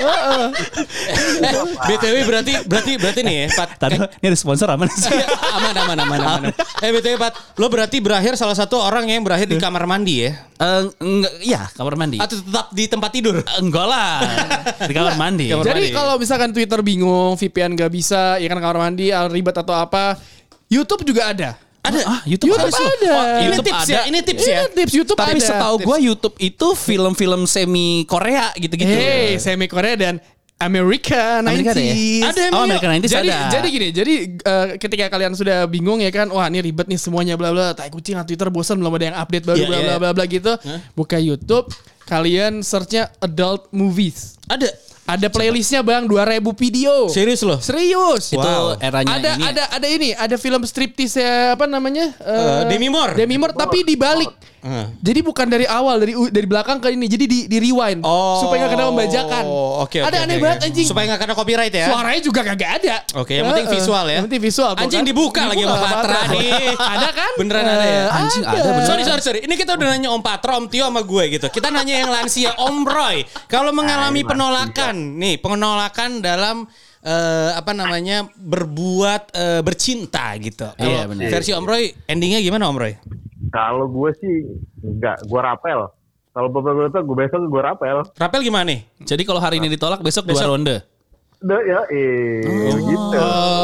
Heeh. 0.02 0.46
Eh, 1.46 1.54
BTW 1.92 2.16
berarti 2.26 2.54
berarti 2.76 2.92
berarti 3.00 3.20
nih 3.24 3.36
ya, 3.36 3.46
Pat. 3.56 3.70
Tadi 3.80 3.96
ini 3.96 4.26
ada 4.28 4.38
sponsor 4.38 4.68
aman 4.68 4.92
sih. 4.92 5.08
Iya, 5.16 5.28
aman 5.56 5.76
aman 5.80 5.98
aman 6.04 6.20
aman. 6.20 6.42
aman. 6.52 6.54
Eh 6.84 6.92
BTW 6.92 7.16
Pat, 7.16 7.34
lo 7.56 7.72
berarti 7.72 8.04
berakhir 8.04 8.36
salah 8.36 8.54
satu 8.54 8.76
orang 8.76 9.08
yang 9.08 9.24
berakhir 9.24 9.48
di 9.48 9.56
kamar 9.56 9.88
mandi 9.88 10.28
ya? 10.28 10.32
Eh, 10.60 10.84
enggak, 11.00 11.34
iya 11.40 11.62
kamar 11.72 11.96
mandi. 11.96 12.20
Atau 12.20 12.44
tetap 12.44 12.68
di 12.76 12.84
tempat 12.86 13.10
tidur? 13.16 13.40
Enggak 13.58 13.88
lah. 13.88 14.20
Di 14.84 14.92
kamar 14.92 15.16
mandi. 15.16 15.50
Kamar 15.50 15.64
jadi 15.64 15.82
mandi. 15.88 15.96
kalau 15.96 16.14
misalkan 16.20 16.52
Twitter 16.52 16.80
bingung 16.82 17.34
VPN 17.36 17.74
gak 17.74 17.92
bisa 17.92 18.36
ya 18.38 18.48
kan 18.48 18.60
kamar 18.60 18.78
mandi 18.84 19.10
ah, 19.10 19.26
ribet 19.26 19.56
atau 19.56 19.72
apa 19.72 20.20
YouTube 20.68 21.06
juga 21.06 21.30
ada 21.30 21.56
Ada. 21.86 22.02
Ah, 22.02 22.22
YouTube, 22.26 22.50
YouTube 22.50 22.74
ada. 22.74 22.82
ada. 22.82 23.10
Oh, 23.14 23.26
Ini 23.38 23.46
YouTube 23.46 23.66
tips 23.70 23.84
ada. 23.86 23.94
ya, 23.94 24.02
ini 24.10 24.20
tips 24.26 24.42
ya. 24.42 24.50
Iya, 24.50 24.64
tips 24.74 24.94
YouTube 24.98 25.18
Tapi 25.22 25.38
ada 25.38 25.46
setahu 25.46 25.76
gue 25.86 25.98
YouTube 26.02 26.36
itu 26.42 26.68
film-film 26.74 27.42
semi 27.46 28.10
Korea 28.10 28.50
gitu-gitu. 28.58 28.90
Hey, 28.90 29.38
semi 29.38 29.70
Korea 29.70 29.94
dan 29.94 30.18
America 30.56 31.44
90s. 31.44 31.52
Amerika 31.52 31.72
ada 31.72 31.84
ya? 31.84 31.94
Ada 32.26 32.42
Oh, 32.48 32.64
emang 32.64 32.64
American 32.72 32.92
90s 33.04 33.12
jadi 33.12 33.28
ada. 33.28 33.52
jadi 33.52 33.68
gini, 33.68 33.88
jadi 33.92 34.14
eh, 34.40 34.68
ketika 34.80 35.06
kalian 35.12 35.36
sudah 35.36 35.68
bingung 35.68 36.00
ya 36.00 36.08
kan, 36.10 36.32
wah 36.32 36.48
ini 36.48 36.64
ribet 36.64 36.88
nih 36.88 36.96
semuanya 36.96 37.36
bla 37.36 37.52
bla, 37.52 37.76
tai 37.76 37.92
kucing 37.92 38.16
Twitter 38.24 38.48
bosan 38.48 38.80
belum 38.80 38.96
ada 38.96 39.06
yang 39.12 39.18
update 39.20 39.44
baru 39.44 39.60
Iya, 39.60 39.68
bla 39.68 39.78
bla 39.78 39.92
iya. 39.92 39.98
bla 40.00 40.10
bla 40.16 40.24
gitu. 40.26 40.52
Buka 40.96 41.20
YouTube, 41.20 41.68
kalian 42.08 42.64
searchnya 42.64 43.12
adult 43.20 43.68
movies. 43.76 44.40
Ada. 44.48 44.72
Ada 45.06 45.30
playlistnya 45.30 45.86
bang, 45.86 46.10
2000 46.10 46.42
video. 46.58 47.06
Serius 47.14 47.46
loh? 47.46 47.62
Serius. 47.62 48.34
Itu 48.34 48.42
Wow. 48.42 48.82
eranya 48.82 49.22
ada 49.22 49.30
ini. 49.38 49.44
ya? 49.46 49.50
ada 49.54 49.64
ada 49.70 49.88
ini, 49.88 50.10
ada 50.12 50.36
film 50.36 50.66
striptease 50.66 51.22
ya, 51.22 51.54
apa 51.54 51.70
namanya? 51.70 52.10
Eh, 52.18 52.66
Demi 52.66 52.90
Moore. 52.90 53.14
Demi 53.14 53.38
Moore 53.38 53.54
tapi 53.54 53.86
dibalik. 53.86 54.34
Heeh. 54.66 54.86
Jadi 54.98 55.20
bukan 55.22 55.46
dari 55.46 55.70
awal, 55.70 56.02
dari 56.02 56.18
dari 56.34 56.48
belakang 56.50 56.82
ke 56.82 56.90
ini. 56.90 57.06
Jadi 57.06 57.30
di, 57.30 57.40
di 57.46 57.58
rewind 57.62 58.02
Oh. 58.02 58.42
supaya 58.42 58.66
nggak 58.66 58.74
kena 58.74 58.86
pembajakan. 58.90 59.44
Oke, 59.86 60.02
oke. 60.02 60.10
Ada 60.10 60.18
oke, 60.18 60.26
aneh 60.26 60.36
oke. 60.36 60.42
banget 60.42 60.60
anjing. 60.66 60.88
Supaya 60.90 61.06
nggak 61.14 61.22
kena 61.22 61.34
copyright 61.38 61.70
ya? 61.70 61.86
Suaranya 61.94 62.22
juga 62.26 62.42
kagak 62.42 62.72
ada. 62.82 62.96
Oke, 63.14 63.38
yang 63.38 63.46
penting 63.54 63.68
Heeh. 63.70 63.78
visual 63.78 64.06
ya. 64.10 64.14
Yang 64.18 64.26
penting 64.26 64.42
visual. 64.42 64.72
Anjing 64.74 65.04
kan. 65.06 65.12
dibuka 65.14 65.42
lagi 65.46 65.62
sama 65.62 65.78
Patra 65.86 66.20
nih. 66.34 66.50
ada 66.98 67.10
kan? 67.14 67.32
Beneran 67.38 67.62
ada 67.62 67.86
ya? 67.86 68.04
Anjing 68.10 68.42
ada, 68.42 68.58
bener. 68.74 68.88
Sorry, 68.90 69.04
sorry, 69.06 69.22
sorry. 69.22 69.40
Ini 69.46 69.54
kita 69.54 69.78
udah 69.78 69.86
nanya 69.86 70.10
Om 70.10 70.22
Patra, 70.26 70.58
Om 70.58 70.66
Tio 70.66 70.90
sama 70.90 71.06
gue 71.06 71.24
gitu. 71.38 71.46
Kita 71.54 71.70
nanya 71.70 71.94
yang 72.02 72.10
lansia, 72.10 72.58
Om 72.58 72.78
Roy. 72.90 73.22
Kalau 73.46 73.70
mengalami 73.70 74.26
Mas 74.26 74.34
penolakan, 74.96 75.20
nih 75.20 75.36
penolakan 75.38 76.12
dalam 76.24 76.58
eh, 77.04 77.52
apa 77.54 77.72
namanya 77.76 78.26
berbuat 78.36 79.36
eh, 79.36 79.62
bercinta 79.62 80.32
gitu. 80.40 80.68
Iya, 80.80 81.06
benar. 81.08 81.30
Versi 81.30 81.52
Om 81.52 81.66
Roy, 81.68 81.92
endingnya 82.08 82.40
gimana 82.40 82.72
Om 82.72 82.78
Roy? 82.80 82.94
Kalau 83.52 83.88
gue 83.88 84.12
sih 84.20 84.36
enggak, 84.82 85.24
gue 85.24 85.42
rapel. 85.42 85.88
Kalau 86.36 86.52
beberapa 86.52 87.00
gue 87.00 87.16
besok 87.16 87.48
gue 87.48 87.62
rapel. 87.64 87.98
Rapel 88.20 88.42
gimana 88.44 88.68
nih? 88.68 88.84
Jadi 89.08 89.24
kalau 89.24 89.40
hari 89.40 89.64
ini 89.64 89.72
ditolak 89.72 90.04
besok, 90.04 90.28
Besok. 90.28 90.44
dua 90.44 90.52
ronde. 90.52 90.76
Udah 91.40 91.62
ya, 91.62 91.80
eh 91.94 92.42
gitu. 92.76 93.20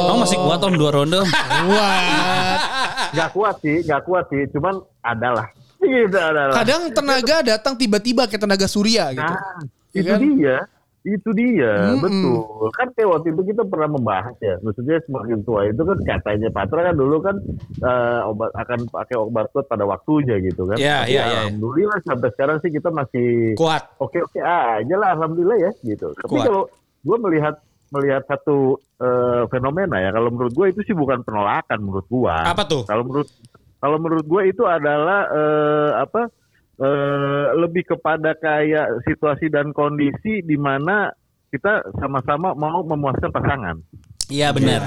Kamu 0.08 0.18
masih 0.22 0.38
kuat 0.40 0.60
om 0.64 0.76
dua 0.76 0.92
ronde? 0.94 1.20
Om? 1.20 1.28
Gak 3.18 3.36
kuat 3.36 3.60
sih, 3.60 3.84
gak 3.84 4.08
kuat 4.08 4.24
sih. 4.32 4.48
Cuman 4.56 4.80
adalah. 5.04 5.52
Gitu 5.84 6.16
adalah. 6.16 6.56
Kadang 6.56 6.88
tenaga 6.96 7.36
datang 7.44 7.74
tiba-tiba 7.76 8.24
kayak 8.24 8.40
tenaga 8.40 8.68
surya 8.72 9.12
gitu. 9.12 9.34
Nah, 9.36 9.60
Iya 9.92 10.00
itu 10.00 10.08
kan? 10.08 10.20
dia. 10.40 10.58
Itu 11.02 11.34
dia, 11.34 11.98
Mm-mm. 11.98 12.04
betul. 12.06 12.70
Kan 12.78 12.94
kayak 12.94 13.10
waktu 13.10 13.34
itu 13.34 13.42
kita 13.50 13.66
pernah 13.66 13.90
membahas 13.90 14.38
ya. 14.38 14.62
Maksudnya 14.62 15.02
semakin 15.10 15.42
tua 15.42 15.66
itu 15.66 15.82
kan 15.82 15.98
katanya 16.06 16.54
Patra 16.54 16.86
kan 16.86 16.94
dulu 16.94 17.18
kan 17.26 17.36
eh, 17.82 18.22
obat 18.30 18.54
akan 18.54 18.86
pakai 18.86 19.18
obat 19.18 19.50
kuat 19.50 19.66
pada 19.66 19.82
waktunya 19.90 20.38
gitu 20.46 20.70
kan. 20.70 20.78
Iya, 20.78 21.10
iya, 21.10 21.24
iya. 21.26 21.40
Alhamdulillah 21.50 22.00
sampai 22.06 22.30
sekarang 22.38 22.58
sih 22.62 22.70
kita 22.70 22.94
masih 22.94 23.58
Kuat. 23.58 23.82
oke-oke 23.98 24.38
aja 24.46 24.96
lah 25.02 25.18
alhamdulillah 25.18 25.58
ya 25.58 25.72
gitu. 25.82 26.14
Tapi 26.22 26.38
Kuat. 26.38 26.46
kalau 26.46 26.64
gue 27.02 27.18
melihat 27.18 27.56
melihat 27.90 28.24
satu 28.30 28.78
eh, 29.02 29.44
fenomena 29.50 29.98
ya, 29.98 30.14
kalau 30.14 30.30
menurut 30.30 30.54
gue 30.54 30.68
itu 30.70 30.86
sih 30.86 30.94
bukan 30.94 31.26
penolakan 31.26 31.82
menurut 31.82 32.06
gue. 32.06 32.36
Apa 32.46 32.62
tuh? 32.70 32.86
Kalau 32.86 33.02
menurut 33.10 33.26
kalau 33.82 33.98
menurut 33.98 34.26
gue 34.30 34.42
itu 34.54 34.64
adalah 34.70 35.26
eh, 35.34 35.92
apa 35.98 36.30
eh, 36.82 37.46
lebih 37.56 37.84
kepada 37.88 38.34
kayak 38.34 39.06
situasi 39.06 39.48
dan 39.48 39.70
kondisi 39.72 40.42
di 40.42 40.58
mana 40.58 41.14
kita 41.48 41.86
sama-sama 42.00 42.56
mau 42.56 42.82
memuaskan 42.82 43.30
pasangan. 43.30 43.76
Iya 44.32 44.56
benar. 44.56 44.80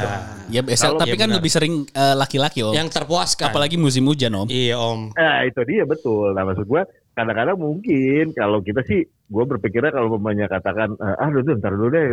Ya 0.48 0.64
biasa. 0.64 0.88
Kalau- 0.88 1.00
Tapi 1.04 1.12
Iya, 1.12 1.20
kan 1.20 1.28
benar. 1.28 1.38
lebih 1.38 1.50
sering 1.52 1.74
eh, 1.86 2.16
laki-laki 2.16 2.64
om. 2.64 2.72
Yang 2.72 2.96
terpuaskan. 2.96 3.52
Apalagi 3.52 3.76
musim 3.76 4.08
hujan 4.08 4.32
om. 4.32 4.48
Iya 4.48 4.80
Om. 4.80 5.12
Eh 5.12 5.52
itu 5.52 5.60
dia 5.68 5.84
betul. 5.84 6.32
Nah 6.32 6.48
maksud 6.48 6.64
gue 6.64 6.82
kadang-kadang 7.12 7.60
mungkin 7.60 8.32
kalau 8.32 8.58
kita 8.58 8.80
sih 8.82 9.04
gue 9.04 9.44
berpikirnya 9.44 9.92
kalau 9.92 10.16
mamanya 10.16 10.48
katakan 10.48 10.96
ah 10.96 11.28
dulu 11.28 11.60
ntar 11.60 11.76
dulu 11.76 11.92
deh 11.92 12.06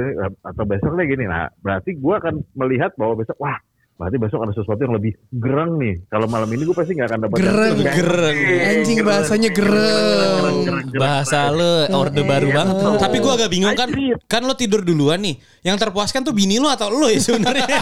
atau 0.44 0.64
besok 0.68 1.00
deh 1.00 1.08
gini. 1.08 1.24
Nah 1.24 1.48
berarti 1.64 1.96
gue 1.96 2.14
akan 2.14 2.44
melihat 2.54 2.92
bahwa 3.00 3.24
besok 3.24 3.40
wah 3.40 3.56
berarti 4.02 4.18
besok 4.18 4.42
ada 4.42 4.54
sesuatu 4.58 4.82
yang 4.82 4.98
lebih 4.98 5.14
gereng 5.30 5.78
nih. 5.78 5.94
Kalau 6.10 6.26
malam 6.26 6.50
ini 6.50 6.66
gue 6.66 6.74
pasti 6.74 6.98
nggak 6.98 7.06
akan 7.06 7.20
dapat 7.22 7.38
Gereng. 7.38 7.76
yang- 7.78 7.94
Gereng. 7.94 8.38
Anjing 8.66 8.98
bahasanya 9.06 9.50
gereng. 9.54 10.56
Bahasa 10.92 11.54
lu 11.54 11.72
orde 11.94 12.22
baru 12.26 12.48
banget. 12.50 12.76
Oh. 12.82 12.98
Tapi 12.98 13.18
gue 13.22 13.32
agak 13.32 13.50
bingung 13.50 13.78
kan, 13.78 13.90
kan 14.26 14.42
lo 14.42 14.58
tidur 14.58 14.82
duluan 14.82 15.22
nih. 15.22 15.38
Yang 15.62 15.78
terpuaskan 15.80 16.26
tuh 16.26 16.34
bini 16.34 16.58
lo 16.58 16.68
atau 16.68 16.90
lo 16.90 17.06
ya 17.06 17.22
sebenarnya? 17.22 17.70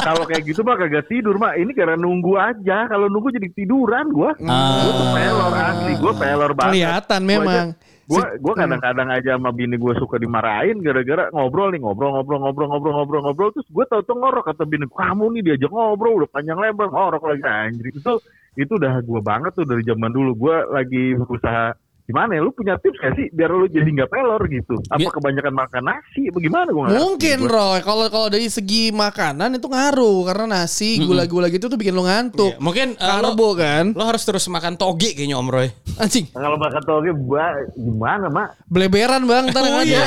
Kalau 0.00 0.24
kayak 0.24 0.46
gitu 0.46 0.62
mah 0.62 0.78
kagak 0.78 1.10
tidur 1.10 1.34
mah. 1.36 1.52
Ini 1.52 1.74
karena 1.74 1.98
nunggu 1.98 2.38
aja. 2.38 2.86
Kalau 2.86 3.10
nunggu 3.10 3.34
jadi 3.34 3.50
tiduran 3.50 4.06
gue. 4.08 4.30
Ah. 4.46 4.86
Gue 4.86 4.92
tuh 4.94 5.08
pelor 5.12 5.52
asli. 5.52 5.92
Gue 5.98 6.12
pelor 6.14 6.52
banget. 6.54 6.70
Kelihatan 6.70 7.20
memang. 7.26 7.66
Gue 8.10 8.26
gue 8.42 8.54
kadang-kadang 8.58 9.08
aja 9.14 9.38
sama 9.38 9.54
bini 9.54 9.78
gue 9.78 9.94
suka 9.94 10.18
dimarahin 10.18 10.82
gara-gara 10.82 11.30
ngobrol 11.30 11.70
nih 11.70 11.78
ngobrol 11.78 12.10
ngobrol 12.10 12.42
ngobrol 12.42 12.66
ngobrol 12.66 12.94
ngobrol 12.98 13.22
ngobrol. 13.22 13.50
Terus 13.54 13.70
gue 13.70 13.84
tau 13.86 14.02
tuh 14.02 14.18
ngorok 14.18 14.50
kata 14.50 14.66
bini 14.66 14.90
kamu 14.90 15.30
nih 15.38 15.42
diajak 15.46 15.70
ngobrol 15.70 16.18
udah 16.18 16.30
panjang 16.34 16.58
lebar 16.58 16.90
ngorok 16.90 17.22
lagi. 17.30 17.46
Anjir 17.46 17.86
itu 17.94 18.12
itu 18.58 18.72
udah 18.74 18.98
gue 18.98 19.20
banget 19.22 19.54
tuh 19.54 19.62
dari 19.62 19.86
zaman 19.86 20.10
dulu. 20.10 20.34
Gue 20.34 20.56
lagi 20.74 21.14
berusaha 21.14 21.70
gimana 22.10 22.30
ya? 22.34 22.40
Lu 22.40 22.50
punya 22.50 22.74
tips 22.76 22.98
gak 22.98 23.14
sih 23.14 23.26
biar 23.30 23.48
lu 23.48 23.66
jadi 23.66 23.86
nggak 23.86 24.10
pelor 24.10 24.42
gitu? 24.46 24.74
Apa 24.88 24.98
Bi- 24.98 25.06
kebanyakan 25.08 25.54
makan 25.54 25.82
nasi? 25.86 26.22
Bagaimana 26.28 26.68
gue 26.68 26.84
Mungkin 26.90 27.38
Roy, 27.46 27.78
kalau 27.80 28.06
kalau 28.06 28.26
dari 28.26 28.50
segi 28.50 28.90
makanan 28.90 29.54
itu 29.54 29.66
ngaruh. 29.66 30.26
Karena 30.26 30.46
nasi 30.60 30.98
gula-gula 30.98 31.46
gitu 31.46 31.66
tuh 31.66 31.78
bikin 31.78 31.94
lo 31.94 32.02
ngantuk. 32.02 32.54
Iya, 32.54 32.60
Mungkin 32.60 32.86
eh, 32.92 33.06
lo, 33.22 33.30
Karbo 33.30 33.48
kan. 33.54 33.84
lo 33.94 34.04
harus 34.04 34.22
terus 34.22 34.44
makan 34.46 34.74
toge 34.74 35.14
kayaknya 35.14 35.38
Om 35.38 35.48
Roy. 35.48 35.68
Anjing, 35.96 36.26
kalau 36.32 36.58
makan 36.58 36.82
toge 36.82 37.10
gua 37.16 37.46
gimana 37.72 38.26
mak? 38.26 38.48
Beleberan 38.66 39.22
bang, 39.24 39.44
ntar 39.50 39.62
yang 39.62 39.78
Oh 39.80 39.84
iya, 39.84 40.02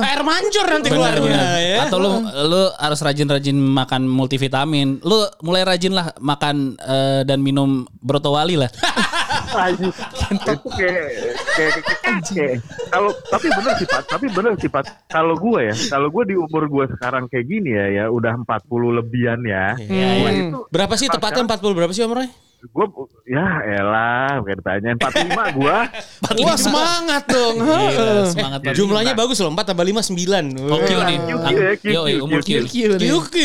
air 0.00 0.22
mancur 0.22 0.64
nanti 0.64 0.88
Bener, 0.88 0.96
keluarnya 1.18 1.44
ya. 1.60 1.76
Atau 1.86 1.98
lu 1.98 2.10
lu 2.22 2.62
harus 2.74 3.00
rajin-rajin 3.00 3.54
makan 3.54 4.06
multivitamin. 4.06 5.02
Lu 5.02 5.18
mulai 5.42 5.62
rajin 5.62 5.92
lah 5.92 6.14
makan 6.18 6.78
eh, 6.78 7.20
dan 7.22 7.40
minum 7.40 7.84
brotowali 8.00 8.56
lah. 8.56 8.70
Anjing. 9.56 9.92
itu 10.26 10.52
kayak 10.68 11.06
kayak 11.48 11.72
kayak- 12.24 12.60
kalau 12.88 13.10
tapi 13.24 13.46
bener 13.48 13.72
sih 13.74 13.86
Pat 13.86 14.04
tapi 14.04 14.26
bener 14.28 14.52
sih 14.56 14.68
Pat 14.68 14.86
kalau 15.06 15.34
gue 15.34 15.60
ya 15.64 15.74
kalau 15.88 16.08
gue 16.08 16.24
di 16.24 16.36
umur 16.36 16.66
gue 16.66 16.84
sekarang 16.90 17.24
kayak 17.26 17.46
gini 17.46 17.70
ya 17.70 17.86
ya 17.92 18.04
udah 18.08 18.34
40 18.36 18.50
lebihan 18.92 19.40
ya 19.40 19.74
Hmm. 19.76 20.26
itu 20.28 20.58
Berapa 20.68 20.94
sih 20.94 21.06
tepatnya 21.06 21.44
40 21.44 21.72
berapa 21.72 21.90
sih 21.90 22.02
Roy? 22.04 22.28
Gue 22.64 22.86
ya 23.26 23.44
elah 23.76 24.40
kayak 24.40 24.56
ditanyain 24.58 24.96
45 24.96 25.20
gue 25.54 25.76
Wah 26.40 26.56
semangat 26.56 27.22
dong. 27.26 27.54
Gila, 27.56 27.76
Heeh. 27.86 28.24
semangat 28.26 28.60
banget. 28.60 28.76
Jumlahnya 28.76 29.12
bagus 29.12 29.36
loh, 29.38 29.50
4 29.50 29.60
tambah 29.66 29.84
5 29.84 30.00
9. 30.00 30.56
Oh, 30.66 30.80
Q 30.80 30.90
nih. 30.98 31.18
Yo, 31.84 32.00
umur 32.20 32.40
Q, 32.40 32.64
Q. 32.64 32.96
Q. 32.96 33.36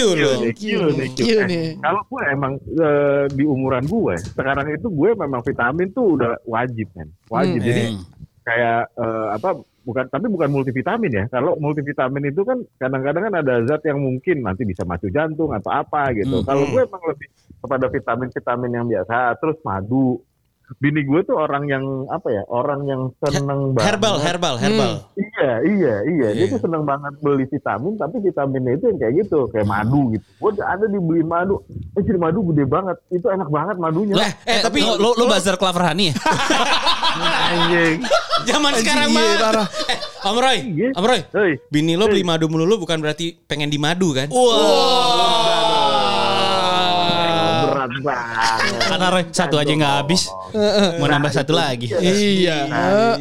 Q 0.56 0.70
nih, 0.90 1.10
Q 1.12 1.22
nih. 1.46 1.68
kalau 1.80 2.02
gue 2.06 2.22
emang 2.28 2.54
eh, 2.58 3.26
di 3.30 3.44
umuran 3.44 3.84
gue 3.84 4.16
sekarang 4.32 4.66
itu 4.70 4.88
gue 4.88 5.10
memang 5.14 5.42
vitamin 5.42 5.88
tuh 5.90 6.16
udah 6.16 6.40
wajib 6.46 6.88
kan 6.92 7.08
wajib 7.30 7.60
Hmm. 7.60 7.68
jadi 7.68 7.84
Hmm. 7.90 8.04
kayak 8.42 8.82
eh, 8.96 9.28
apa 9.34 9.50
bukan 9.82 10.06
tapi 10.08 10.26
bukan 10.28 10.50
multivitamin 10.50 11.12
ya 11.12 11.24
kalau 11.28 11.58
multivitamin 11.58 12.24
itu 12.26 12.42
kan 12.42 12.58
kadang-kadang 12.78 13.24
kan 13.26 13.36
ada 13.38 13.54
zat 13.64 13.82
yang 13.84 13.98
mungkin 13.98 14.42
nanti 14.42 14.62
bisa 14.62 14.84
macu 14.84 15.10
jantung 15.10 15.50
atau 15.50 15.72
apa 15.72 16.14
gitu 16.14 16.40
Hmm. 16.40 16.46
kalau 16.46 16.64
gue 16.66 16.82
emang 16.82 17.04
lebih 17.06 17.28
kepada 17.60 17.86
vitamin-vitamin 17.88 18.72
yang 18.74 18.86
biasa 18.86 19.18
terus 19.38 19.60
madu 19.62 20.24
bini 20.78 21.01
gue 21.01 21.25
tuh 21.25 21.34
orang 21.34 21.66
yang 21.66 21.82
apa 22.08 22.30
ya 22.30 22.46
orang 22.46 22.86
yang 22.86 23.01
seneng 23.18 23.74
banget 23.74 23.89
Herbal, 23.89 24.16
herbal, 24.22 24.56
herbal. 24.56 24.92
iya 25.18 25.66
iya 25.66 25.96
iya 26.06 26.28
dia 26.30 26.46
Iya. 26.46 26.54
tuh 26.54 26.62
seneng 26.62 26.86
banget 26.86 27.10
beli 27.20 27.50
vitamin 27.50 27.98
tapi 27.98 28.22
vitaminnya 28.22 28.78
itu 28.78 28.86
yang 28.86 28.98
kayak 28.98 29.13
gitu 29.18 29.50
kayak 29.50 29.66
madu 29.66 30.13
gitu 30.13 30.22
gue 30.30 30.51
ada 30.62 30.86
dibeli 30.86 31.25
madu 31.25 31.66
eh 31.98 32.06
jadi 32.06 32.22
madu 32.22 32.46
gede 32.54 32.70
banget 32.70 33.01
itu 33.10 33.25
enak 33.25 33.50
banget 33.50 33.75
madunya 33.75 34.13
Lah, 34.13 34.30
eh, 34.46 34.62
tapi 34.62 34.78
lu 34.80 34.94
lu, 34.96 35.10
lu 35.18 35.25
buzzer 35.25 35.58
clover 35.58 35.82
honey 35.82 36.13
ya? 36.13 36.16
anjing 37.50 37.98
zaman 38.48 38.72
sekarang 38.78 39.10
iya, 39.10 39.18
mah. 39.18 39.36
parah. 39.42 39.68
Eh, 39.89 39.98
Om 40.22 40.36
Roy, 40.38 40.58
Iya. 40.70 40.89
Om 40.94 41.06
Roy. 41.06 41.22
Hei. 41.32 41.51
Bini 41.68 41.96
lo 41.96 42.06
beli 42.06 42.22
madu 42.22 42.46
melulu 42.46 42.75
bukan 42.78 43.00
berarti 43.00 43.39
pengen 43.42 43.68
di 43.68 43.75
madu 43.75 44.12
kan? 44.12 44.28
berat 44.28 45.49
banget 48.01 48.62
Karena 48.86 49.08
Roy 49.10 49.24
satu 49.34 49.55
aja 49.58 49.74
nggak 49.74 49.96
habis. 50.03 50.22
Mau 50.98 51.08
nambah 51.08 51.31
satu 51.34 51.53
lagi. 51.53 51.89
Iya. 51.98 52.58
Nah. 52.69 53.17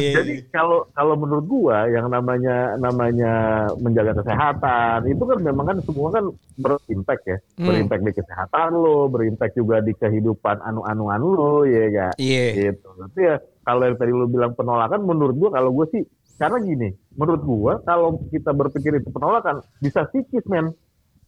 Jadi 0.00 0.46
kalau 0.52 0.86
kalau 0.92 1.14
menurut 1.16 1.44
gua 1.48 1.88
yang 1.88 2.08
namanya 2.08 2.76
namanya 2.76 3.32
menjaga 3.80 4.20
kesehatan 4.20 5.08
itu 5.08 5.22
kan 5.24 5.38
memang 5.40 5.64
kan 5.70 5.78
semua 5.84 6.08
kan 6.12 6.24
berimpact 6.60 7.22
ya, 7.24 7.38
Hmm. 7.56 7.66
berimpact 7.72 8.02
di 8.04 8.12
kesehatan 8.12 8.68
lo, 8.76 9.08
berimpact 9.08 9.54
juga 9.56 9.80
di 9.80 9.92
kehidupan 9.96 10.60
anu-anuan 10.60 11.20
lo, 11.20 11.64
ya 11.64 11.88
gak? 11.88 12.14
Iya. 12.20 12.46
Gitu. 12.72 12.88
Tapi 12.88 13.20
ya 13.20 13.36
kalau 13.64 13.88
yang 13.88 13.96
tadi 13.96 14.12
lo 14.12 14.26
bilang 14.28 14.52
penolakan, 14.52 15.00
menurut 15.04 15.36
gua 15.36 15.50
kalau 15.56 15.72
gua 15.72 15.86
sih 15.88 16.04
karena 16.36 16.56
gini, 16.60 16.88
menurut 17.16 17.42
gua 17.44 17.72
kalau 17.84 18.16
kita 18.32 18.52
berpikir 18.52 18.96
itu 18.96 19.08
penolakan 19.12 19.60
bisa 19.80 20.04
psikis 20.08 20.44
men. 20.48 20.72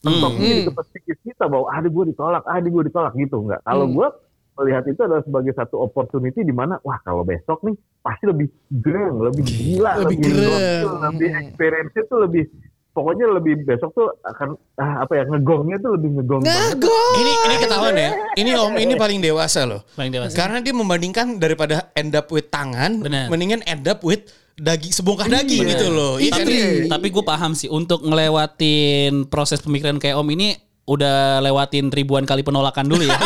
Mentok 0.02 0.32
Hmm. 0.34 0.42
ini 0.42 0.66
ke 0.66 0.82
psikis 0.84 1.18
kita 1.22 1.46
bahwa 1.46 1.70
ah 1.70 1.78
gue 1.78 2.04
ditolak, 2.10 2.42
ah 2.42 2.58
gue 2.58 2.82
ditolak 2.82 3.14
gitu 3.14 3.38
enggak. 3.38 3.62
Kalau 3.62 3.86
Hmm. 3.86 3.94
gua 3.94 4.08
melihat 4.52 4.84
itu 4.84 5.00
adalah 5.00 5.22
sebagai 5.22 5.54
satu 5.54 5.80
opportunity 5.80 6.42
di 6.42 6.52
mana 6.52 6.76
wah 6.82 6.98
kalau 7.00 7.22
besok 7.22 7.62
nih 7.62 7.72
pasti 8.00 8.26
lebih 8.26 8.50
greng, 8.68 9.16
lebih 9.16 9.42
gila, 9.42 9.92
Lebih 10.02 10.18
lebih 10.18 10.18
greng. 10.20 10.84
lebih 11.08 11.30
experience 11.32 11.94
itu 11.96 12.14
lebih 12.18 12.44
pokoknya 12.92 13.26
lebih 13.32 13.64
besok 13.64 13.96
tuh 13.96 14.12
akan 14.20 14.52
ah, 14.76 15.00
apa 15.00 15.12
ya 15.16 15.24
ngegongnya 15.24 15.80
tuh 15.80 15.96
lebih 15.96 16.20
ngegong 16.20 16.42
banget. 16.44 16.76
Ngagong. 16.76 17.14
Ini 17.16 17.32
ini 17.32 17.54
ketahuan 17.56 17.94
ya. 17.96 18.10
Ini 18.36 18.50
Om 18.52 18.72
ini 18.76 18.94
paling 18.94 19.18
dewasa 19.18 19.60
loh. 19.64 19.80
Paling 19.96 20.12
dewasa. 20.12 20.34
Karena 20.36 20.58
dia 20.60 20.74
membandingkan 20.76 21.26
daripada 21.38 21.88
end 21.94 22.12
up 22.12 22.28
with 22.28 22.50
tangan, 22.50 23.00
Benar. 23.00 23.32
mendingan 23.32 23.64
end 23.64 23.86
up 23.86 24.04
with 24.04 24.26
daging 24.54 24.92
sebongkah 24.92 25.26
daging 25.26 25.64
gitu 25.66 25.88
loh. 25.88 26.16
Iya? 26.16 26.32
Istri. 26.34 26.56
Tapi 26.86 27.06
gue 27.08 27.24
paham 27.24 27.52
sih 27.52 27.66
untuk 27.66 28.02
ngelewatin 28.02 29.26
proses 29.26 29.58
pemikiran 29.58 29.96
kayak 29.96 30.14
Om 30.14 30.28
ini 30.30 30.52
udah 30.82 31.38
lewatin 31.38 31.88
ribuan 31.88 32.22
kali 32.22 32.42
penolakan 32.42 32.86
dulu 32.86 33.02
ya. 33.02 33.14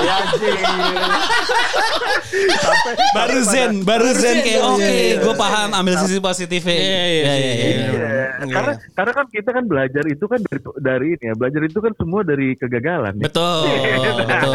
Ya 0.00 0.14
anjing. 0.18 0.58
Sampai- 2.34 2.96
baru 3.14 3.38
zen, 3.44 3.72
baru 3.82 4.10
zen 4.12 4.36
kayak 4.40 4.56
Iya, 4.56 4.66
oke, 4.66 4.82
iya, 4.82 4.90
iya. 4.90 5.16
gue 5.20 5.34
paham 5.36 5.68
ambil 5.72 5.94
sisi 6.00 6.18
positifnya. 6.18 6.74
Iya, 6.74 6.82
iya, 6.82 6.96
Iya, 6.96 7.04
iya, 7.04 7.34
iya, 7.36 7.54
iya. 7.54 7.54
Iya, 7.54 8.08
Iya. 8.34 8.50
karena 8.50 8.72
karena 8.92 9.12
kan 9.14 9.26
kita 9.30 9.50
kan 9.52 9.64
belajar 9.64 10.04
itu 10.04 10.24
kan 10.24 10.40
dari 10.42 10.60
dari 10.82 11.06
ini 11.14 11.24
ya 11.24 11.34
belajar 11.34 11.60
itu 11.62 11.78
kan 11.78 11.92
semua 11.94 12.20
dari 12.22 12.48
kegagalan. 12.54 13.12
ya. 13.14 13.22
Betul, 13.22 13.62
betul. 14.18 14.52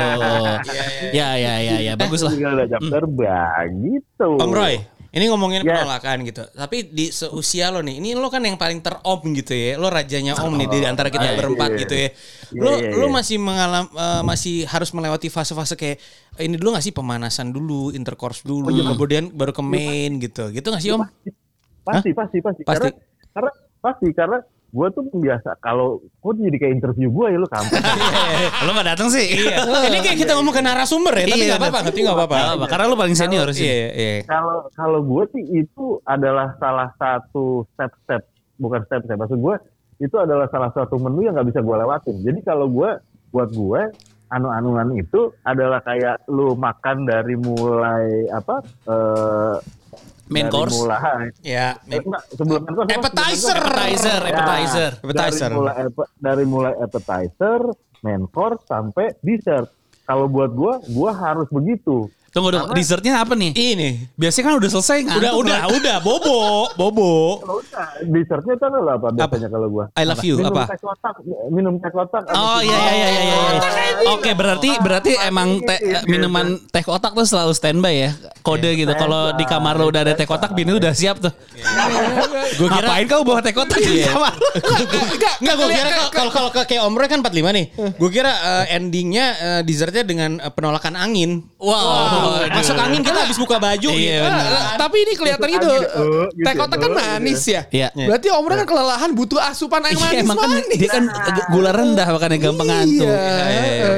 Ya, 1.11 1.29
ya, 1.35 1.53
ya, 1.57 1.75
ya, 1.79 1.93
bagus 1.95 2.19
lah. 2.19 2.33
Tinggal 2.33 2.67
jam 2.67 2.83
terbang 2.83 3.69
gitu. 3.79 4.29
Om 4.35 4.51
Roy, 4.51 4.75
ini 5.09 5.25
ngomongin 5.25 5.65
Ya. 5.65 5.81
penolakan 5.81 6.21
gitu. 6.21 6.45
Tapi 6.53 6.85
di 6.93 7.09
seusia 7.09 7.73
lo 7.73 7.81
nih, 7.81 7.97
ini 7.97 8.13
lo 8.13 8.29
kan 8.29 8.45
yang 8.45 8.61
paling 8.61 8.77
terom 8.85 9.21
gitu 9.33 9.57
ya. 9.57 9.73
Lo 9.81 9.89
rajanya 9.89 10.37
Om 10.37 10.53
nih 10.53 10.67
di 10.69 10.77
antara 10.85 11.09
kita 11.09 11.33
Iya, 11.33 11.37
berempat 11.37 11.69
iya. 11.73 11.79
gitu 11.81 11.93
ya. 11.97 12.09
Iya, 12.53 12.61
Lo 12.61 12.71
lo 12.77 13.05
masih 13.09 13.37
mengalam 13.41 13.89
eh, 13.89 14.21
masih 14.21 14.69
harus 14.69 14.93
melewati 14.93 15.33
fase-fase 15.33 15.73
kayak 15.73 15.97
eh, 16.37 16.43
ini 16.45 16.61
dulu 16.61 16.77
gak 16.77 16.85
sih 16.85 16.93
pemanasan 16.93 17.49
dulu, 17.49 17.89
intercourse 17.89 18.45
dulu, 18.45 18.69
Oh, 18.69 18.93
kemudian 18.93 19.33
baru 19.33 19.49
ke 19.49 19.63
main 19.65 20.21
gitu. 20.21 20.53
Gitu 20.53 20.67
gak 20.69 20.81
sih 20.81 20.93
Om? 20.93 21.01
Pasti, 21.81 22.13
pasti, 22.13 22.37
pasti. 22.45 22.61
Pasti. 22.61 22.89
Karena, 22.89 22.89
karena 23.33 23.51
pasti 23.81 24.07
karena 24.13 24.37
gue 24.69 24.87
tuh 24.93 25.03
biasa 25.09 25.57
kalau 25.65 25.97
kok 26.21 26.37
jadi 26.37 26.57
kayak 26.61 26.73
interview 26.77 27.09
gue 27.09 27.25
ya 27.33 27.37
lu 27.41 27.49
kampung. 27.49 27.81
Lo 28.65 28.71
gak 28.77 28.87
datang 28.93 29.09
sih? 29.09 29.25
Iya. 29.25 29.65
ini 29.89 29.97
kayak 30.05 30.17
kita 30.21 30.37
ngomong 30.37 30.53
ke 30.53 30.61
narasumber 30.61 31.13
ya, 31.17 31.25
tapi 31.25 31.41
Iya, 31.41 31.57
gak 31.57 31.59
apa-apa, 31.61 31.79
tapi 31.89 31.99
gak 32.05 32.15
apa-apa. 32.15 32.35
Nggak 32.37 32.47
apa-apa, 32.53 32.65
Karena 32.69 32.85
lo 32.85 32.95
paling 32.97 33.17
senior 33.17 33.47
sih. 33.49 33.65
Iya, 33.65 33.87
iya. 33.97 34.17
kalau 34.29 34.69
kalau 34.77 34.99
gue 35.01 35.23
sih 35.33 35.43
itu 35.65 35.85
adalah 36.05 36.53
salah 36.61 36.93
satu 37.01 37.65
step-step 37.73 38.21
bukan 38.61 38.85
step-step 38.85 39.17
maksud 39.17 39.39
gue 39.39 39.55
itu 39.99 40.15
adalah 40.15 40.47
salah 40.47 40.71
satu 40.71 40.95
menu 41.01 41.25
yang 41.25 41.33
nggak 41.33 41.49
bisa 41.49 41.59
gue 41.65 41.75
lewatin. 41.75 42.15
Jadi 42.21 42.39
kalau 42.45 42.69
gue 42.69 42.89
buat 43.33 43.49
gue 43.49 43.81
anu-anuan 44.29 44.93
itu 44.93 45.33
adalah 45.41 45.81
kayak 45.81 46.29
lu 46.29 46.53
makan 46.53 47.09
dari 47.09 47.33
mulai 47.33 48.29
apa 48.29 48.61
eh 48.85 49.57
Main 50.29 50.45
dari 50.45 50.53
course? 50.53 50.77
mulai 50.77 51.25
Ya, 51.41 51.67
Eh, 51.89 51.97
enggak, 51.97 52.23
sebelum 52.29 52.61
main 52.61 52.73
course, 52.77 52.89
Appetizer. 52.93 53.57
main 53.57 53.65
course. 53.65 53.73
Appetizer, 53.73 54.21
Ya, 54.21 54.29
appetizer. 54.29 54.91
Appetizer. 55.01 55.49
Dari 55.49 55.57
mulai, 55.57 55.75
dari 56.21 56.45
mulai 56.45 56.73
appetizer, 56.77 57.59
main 57.99 58.23
course 58.29 58.61
sampai 58.63 59.05
dessert. 59.19 59.73
Kalau 60.05 60.25
buat 60.25 60.53
gua, 60.53 60.81
gua 60.87 61.11
harus 61.13 61.49
begitu. 61.49 62.09
Tunggu 62.29 62.53
dulu, 62.53 62.65
dessertnya 62.73 63.17
apa 63.17 63.33
nih? 63.33 63.51
Ini. 63.53 63.89
Biasanya 64.13 64.43
kan 64.45 64.53
udah 64.61 64.69
selesai 64.69 64.97
ngantuk. 65.01 65.21
Udah, 65.21 65.31
udah, 65.33 65.59
udah. 65.81 65.95
Bobo, 65.99 66.37
bobo. 66.77 67.11
Dessertnya 68.05 68.53
itu 68.53 68.65
adalah 68.65 69.01
apa 69.01 69.09
biasanya 69.11 69.49
kalau 69.49 69.67
gua? 69.67 69.85
I 69.97 70.03
love 70.05 70.21
you, 70.21 70.37
minum 70.37 70.53
apa? 70.53 70.69
teh 70.69 70.79
kotak, 70.79 71.15
minum 71.49 71.73
teh 71.81 71.91
kotak. 71.91 72.23
Oh 72.29 72.59
iya 72.61 72.77
iya 72.77 72.91
iya 72.93 73.07
iya. 73.09 73.21
iya. 73.25 73.61
Oke 74.13 74.31
berarti 74.33 74.69
berarti 74.79 75.11
emang 75.19 75.59
teh 75.61 75.77
minuman 76.05 76.57
teh 76.69 76.83
kotak 76.85 77.17
tuh 77.17 77.25
selalu 77.25 77.51
standby 77.51 77.95
ya 77.97 78.11
kode 78.41 78.69
gitu. 78.77 78.93
Kalau 78.93 79.33
di 79.33 79.45
kamar 79.45 79.75
lo 79.75 79.89
udah 79.89 80.01
ada 80.05 80.13
teh 80.13 80.25
kotak, 80.25 80.53
bini 80.53 80.73
udah 80.73 80.93
siap 80.93 81.17
tuh. 81.17 81.33
Gue 82.55 82.67
kira 82.67 82.85
Ngapain 82.87 83.05
kau 83.05 83.21
bawa 83.21 83.41
teh 83.41 83.53
kotak 83.53 83.77
di 83.77 84.05
kamar? 84.05 84.33
Enggak, 85.19 85.33
enggak 85.41 85.55
gue 85.55 85.67
kira 85.69 85.89
kalau- 86.09 86.33
kalau 86.33 86.49
kayak 86.53 86.81
Om 86.81 86.93
Roy 86.93 87.07
kan 87.09 87.19
45 87.21 87.57
nih. 87.57 87.65
Gue 87.97 88.09
kira 88.09 88.31
eh, 88.31 88.75
endingnya 88.77 89.25
eh, 89.37 89.61
dessertnya 89.61 90.03
dengan 90.05 90.39
eh, 90.39 90.51
penolakan 90.51 90.95
angin. 90.95 91.43
Wow. 91.59 92.18
Masuk 92.49 92.75
angin 92.75 93.01
kita 93.01 93.19
habis 93.19 93.35
buka 93.35 93.55
baju 93.57 93.89
Iya, 93.89 93.99
gitu. 94.11 94.25
benar. 94.25 94.47
Ah, 94.49 94.75
tapi 94.75 94.95
ini 94.99 95.13
kelihatan 95.13 95.47
Gitu, 95.47 95.55
gitu. 95.59 95.69
gitu, 95.71 96.03
gitu, 96.31 96.45
Teh 96.45 96.53
kotak 96.53 96.77
kan 96.77 96.89
gitu. 96.89 96.99
manis 96.99 97.41
ya. 97.43 97.61
Iya. 97.69 97.87
Berarti 97.93 98.27
Om 98.29 98.45
kan 98.45 98.59
kelelahan 98.63 99.09
butuh 99.11 99.39
asupan 99.41 99.81
air 99.83 99.93
Iya 99.93 100.01
manis 100.01 100.21
emang 100.21 100.37
kan 100.37 100.49
manis. 100.51 100.77
dia 100.77 100.89
kan 100.89 101.03
gula 101.49 101.71
rendah 101.71 102.07
makanya 102.07 102.37
gampang 102.39 102.67
ngantuk. 102.67 103.07
Iya. 103.07 103.89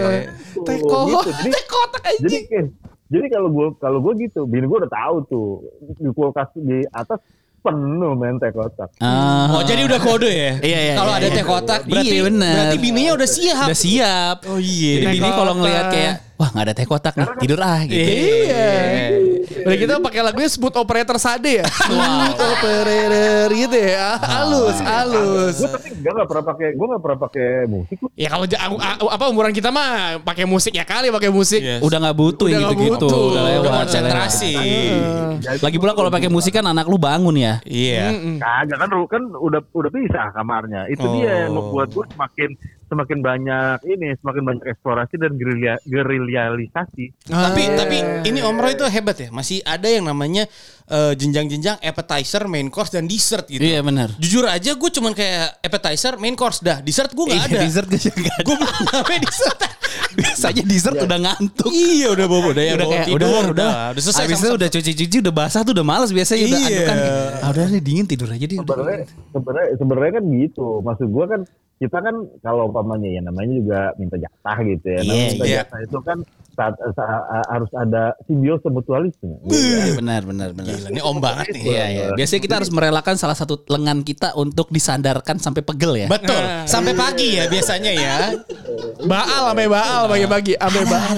Teh 0.61 0.77
Oh, 0.83 1.05
kotak, 1.09 1.35
gitu. 1.41 1.59
Kotak 1.65 2.01
Jadi 2.19 2.37
anjing. 2.39 2.65
jadi 3.07 3.25
kalau 3.29 3.49
gua 3.49 3.67
kalau 3.75 3.99
gua 3.99 4.13
gitu, 4.13 4.45
bini 4.45 4.65
gua 4.65 4.77
udah 4.79 4.91
tahu 4.91 5.15
tuh 5.25 5.47
di 5.95 6.09
kulkas 6.09 6.49
di 6.53 6.79
atas 6.89 7.17
penuh 7.59 8.13
main 8.13 8.35
teh 8.35 8.49
kotak. 8.49 8.89
Ah. 8.97 9.45
Oh 9.51 9.61
jadi 9.61 9.85
udah 9.85 9.99
kode 9.99 10.25
ya? 10.27 10.51
Iya, 10.59 10.79
iya, 10.81 10.93
Kalau 10.95 11.11
iya, 11.11 11.19
ada 11.19 11.27
iya. 11.27 11.35
teh 11.35 11.45
kotak 11.45 11.79
berarti 11.83 12.09
Iya, 12.11 12.21
benar. 12.25 12.53
berarti 12.57 12.77
bininya 12.79 13.11
udah 13.13 13.29
siap. 13.29 13.67
Udah 13.69 13.79
siap. 13.79 14.37
Oh 14.45 14.57
iya. 14.57 14.93
Jadi 14.97 15.05
bini 15.11 15.29
kalau 15.29 15.53
ngelihat 15.55 15.85
kayak 15.87 16.13
wah 16.41 16.49
nggak 16.49 16.65
ada 16.65 16.73
teh 16.73 16.87
kotak 16.89 17.13
nih 17.13 17.27
tidur 17.37 17.61
ah 17.61 17.85
gitu. 17.85 18.01
Iya. 18.01 18.73
Udah 19.61 19.77
kita 19.77 19.93
pakai 20.01 20.21
lagunya 20.25 20.49
Smooth 20.49 20.73
Operator 20.73 21.21
Sade 21.21 21.61
ya. 21.61 21.65
Smooth 21.85 22.33
Operator 22.41 23.47
gitu 23.53 23.77
ya. 23.77 24.17
Halus, 24.17 24.77
halus. 24.81 25.55
Gue 25.61 25.69
tapi 25.69 25.87
enggak 25.93 26.11
nggak 26.17 26.27
pernah 26.33 26.43
pakai, 26.49 26.67
gue 26.73 26.87
nggak 26.89 27.01
pernah 27.05 27.19
pakai 27.21 27.47
musik. 27.69 27.97
Ya 28.17 28.27
kalau 28.33 28.45
apa 29.05 29.23
umuran 29.29 29.53
kita 29.53 29.69
mah 29.69 29.89
pakai 30.25 30.49
musik 30.49 30.73
ya 30.73 30.81
kali 30.81 31.13
pakai 31.13 31.29
musik. 31.29 31.61
Iya. 31.61 31.77
Udah 31.85 31.97
nggak 32.01 32.17
butuh 32.17 32.47
Udah 32.49 32.59
gitu-gitu. 32.65 33.05
butuh. 33.05 33.21
Udah 33.29 33.41
lewat. 33.45 33.61
Udah 33.61 33.71
konsentrasi. 33.85 34.53
Lagi 35.61 35.77
pula 35.77 35.93
kalau 35.93 36.09
pakai 36.09 36.29
musik 36.33 36.57
kan 36.57 36.65
anak 36.65 36.89
lu 36.89 36.97
bangun 36.97 37.37
ya. 37.37 37.61
Iya. 37.61 38.17
Kagak 38.41 38.77
kan, 38.81 38.89
kan 39.05 39.23
udah 39.37 39.61
udah 39.77 39.89
pisah 39.93 40.33
kamarnya. 40.33 40.89
Itu 40.89 41.05
dia 41.13 41.45
yang 41.45 41.53
Oh. 41.53 41.67
membuat 41.67 41.91
gue 41.91 42.05
semakin 42.15 42.49
semakin 42.91 43.23
banyak 43.23 43.87
ini, 43.87 44.11
semakin 44.19 44.43
banyak 44.43 44.65
eksplorasi 44.67 45.15
dan 45.15 45.39
gerilya 45.39 45.79
gerilialisasi. 45.87 47.05
Tapi 47.23 47.61
Ah. 47.63 47.75
tapi 47.79 47.97
ini 48.27 48.43
Om 48.43 48.59
Roy 48.59 48.75
itu 48.75 48.83
hebat 48.83 49.15
ya. 49.15 49.31
Masih 49.31 49.63
ada 49.63 49.87
yang 49.87 50.03
namanya 50.03 50.43
eh, 50.83 51.13
jenjang-jenjang 51.13 51.77
appetizer, 51.79 52.45
main 52.45 52.67
course 52.67 52.89
dan 52.89 53.05
dessert 53.05 53.45
gitu. 53.45 53.59
Iya 53.59 53.81
benar. 53.81 54.09
Jujur 54.15 54.45
aja 54.45 54.71
gue 54.71 54.89
cuman 54.91 55.11
kayak 55.11 55.59
appetizer, 55.59 56.15
main 56.15 56.33
course 56.33 56.59
dah. 56.59 56.79
Dessert 56.79 57.09
gue 57.09 57.25
gak 57.25 57.37
Iya, 57.37 57.45
ada. 57.47 57.59
dessert 57.61 57.87
gue 57.87 57.99
nggak 57.99 58.33
ada. 58.33 58.43
Gue 58.43 58.55
belum 58.57 58.75
sampai 58.87 59.17
dessert. 59.19 59.59
Biasanya 60.11 60.63
dessert 60.63 60.97
udah 60.97 61.19
ngantuk. 61.19 61.69
iya 61.69 62.07
udah 62.09 62.25
bobo 62.25 62.51
udah 62.51 62.63
ya 62.63 62.73
udah 62.73 62.85
bawa 62.85 62.93
kayak 62.93 63.07
tidur, 63.07 63.19
udah 63.19 63.51
udah 63.51 63.69
udah 63.91 64.01
selesai 64.01 64.23
Habis 64.23 64.39
itu 64.39 64.49
udah 64.51 64.69
cuci-cuci 64.69 65.17
udah 65.19 65.33
basah 65.33 65.61
tuh 65.61 65.73
udah 65.73 65.85
males 65.85 66.09
biasanya 66.09 66.43
udah 66.45 66.59
Iya. 66.59 66.67
aduk 66.69 66.83
kan. 66.85 66.97
Ah 67.37 67.49
udah 67.49 67.63
nih 67.69 67.81
dingin 67.81 68.05
tidur 68.05 68.27
aja 68.27 68.39
deh. 68.41 68.57
udah. 68.57 68.67
Sebenarnya 68.67 68.99
sebenarnya 69.31 69.69
sebenarnya 69.77 70.11
kan 70.13 70.23
gitu. 70.29 70.67
Maksud 70.81 71.07
gue 71.07 71.25
kan 71.27 71.41
kita 71.77 71.97
kan 71.97 72.15
kalau 72.39 72.63
umpamanya 72.67 73.09
ya 73.09 73.21
namanya 73.21 73.53
juga 73.53 73.79
minta 73.95 74.15
jatah 74.15 74.57
gitu 74.61 74.85
ya. 74.85 74.99
Nah, 75.01 75.11
Iya, 75.11 75.25
minta 75.27 75.45
iya. 75.45 75.57
jatah 75.61 75.79
itu 75.81 75.97
kan 75.99 76.17
saat, 76.55 76.75
saat- 76.77 77.25
harus 77.49 77.71
ada 77.75 78.13
simbiosis 78.27 78.67
mutualisme. 78.67 79.39
Iya, 79.47 79.95
benar 79.97 80.21
benar 80.27 80.49
benar. 80.51 80.75
Gila, 80.77 80.87
ini 80.91 81.01
om 81.01 81.17
banget 81.17 81.51
nih. 81.55 81.63
Iya 81.63 81.85
iya. 81.87 82.05
Biasanya 82.15 82.41
kita 82.43 82.55
harus 82.61 82.71
merelakan 82.71 83.15
salah 83.15 83.37
satu 83.37 83.63
lengan 83.67 84.03
kita 84.03 84.35
untuk 84.35 84.67
disandarkan 84.69 85.39
sampai 85.39 85.61
pegel 85.63 86.05
ya. 86.05 86.07
Betul. 86.11 86.43
Sampai 86.67 86.93
pagi 86.93 87.39
ya 87.39 87.47
biasanya 87.47 87.91
ya. 87.91 88.17
Baal 89.11 89.49
sampai 89.51 89.65
baal 89.65 90.05
bagi-bagi, 90.05 90.53
sampai 90.61 90.83
baal. 90.85 91.15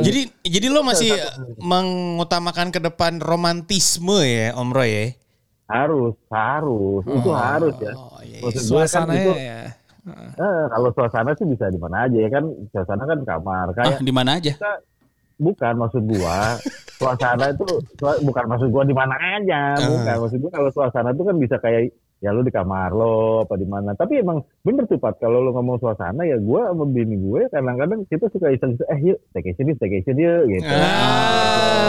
Jadi 0.00 0.20
jadi 0.40 0.66
lo 0.72 0.80
masih 0.80 1.12
mengutamakan 1.60 2.72
ke 2.72 2.80
depan 2.80 3.20
romantisme 3.20 4.24
ya 4.24 4.56
Om 4.56 4.70
Roy 4.72 4.90
ya. 4.90 5.04
Harus, 5.70 6.18
harus, 6.34 7.02
itu 7.06 7.30
harus 7.30 7.74
ya. 7.78 7.94
Oh 7.94 8.18
iya. 8.26 8.42
Maksud 8.42 8.62
gua 8.74 8.84
kan 8.90 9.06
itu, 9.14 9.32
ya. 9.38 9.60
Eh, 10.16 10.64
kalau 10.68 10.88
suasana 10.90 11.30
sih 11.34 11.46
bisa 11.46 11.66
di 11.68 11.78
mana 11.78 12.06
aja 12.06 12.18
ya 12.18 12.28
kan. 12.28 12.44
Suasana 12.70 13.02
kan 13.04 13.18
kamar. 13.22 13.66
Ah, 13.70 13.74
Kayak 13.74 14.00
di 14.02 14.12
mana 14.12 14.30
aja? 14.36 14.52
kita 14.54 14.72
bukan 15.40 15.72
maksud 15.80 16.04
gua 16.04 16.60
suasana 17.00 17.48
itu 17.48 17.64
bukan 18.20 18.44
maksud 18.44 18.68
gua 18.68 18.84
di 18.84 18.92
mana 18.92 19.16
aja 19.16 19.72
bukan 19.80 20.16
maksud 20.20 20.38
gua 20.44 20.52
kalau 20.52 20.68
suasana 20.68 21.16
itu 21.16 21.24
kan 21.24 21.36
bisa 21.40 21.56
kayak 21.56 21.96
ya 22.20 22.30
lu 22.30 22.44
di 22.44 22.52
kamar 22.52 22.92
lo 22.92 23.42
apa 23.42 23.56
di 23.56 23.64
mana 23.64 23.96
tapi 23.96 24.20
emang 24.20 24.44
bener 24.60 24.84
tuh 24.84 25.00
Pat 25.00 25.16
kalau 25.16 25.40
lu 25.40 25.50
ngomong 25.50 25.80
suasana 25.80 26.20
ya 26.22 26.36
gua 26.36 26.68
sama 26.68 26.84
bini 26.84 27.16
gue 27.16 27.48
kadang-kadang 27.48 28.04
kita 28.06 28.28
suka 28.28 28.52
iseng 28.52 28.76
eh 28.86 29.00
yuk 29.00 29.18
staycation 29.32 29.64
yuk 29.66 29.76
staycation 29.80 30.16
yuk 30.16 30.40
gitu 30.46 30.68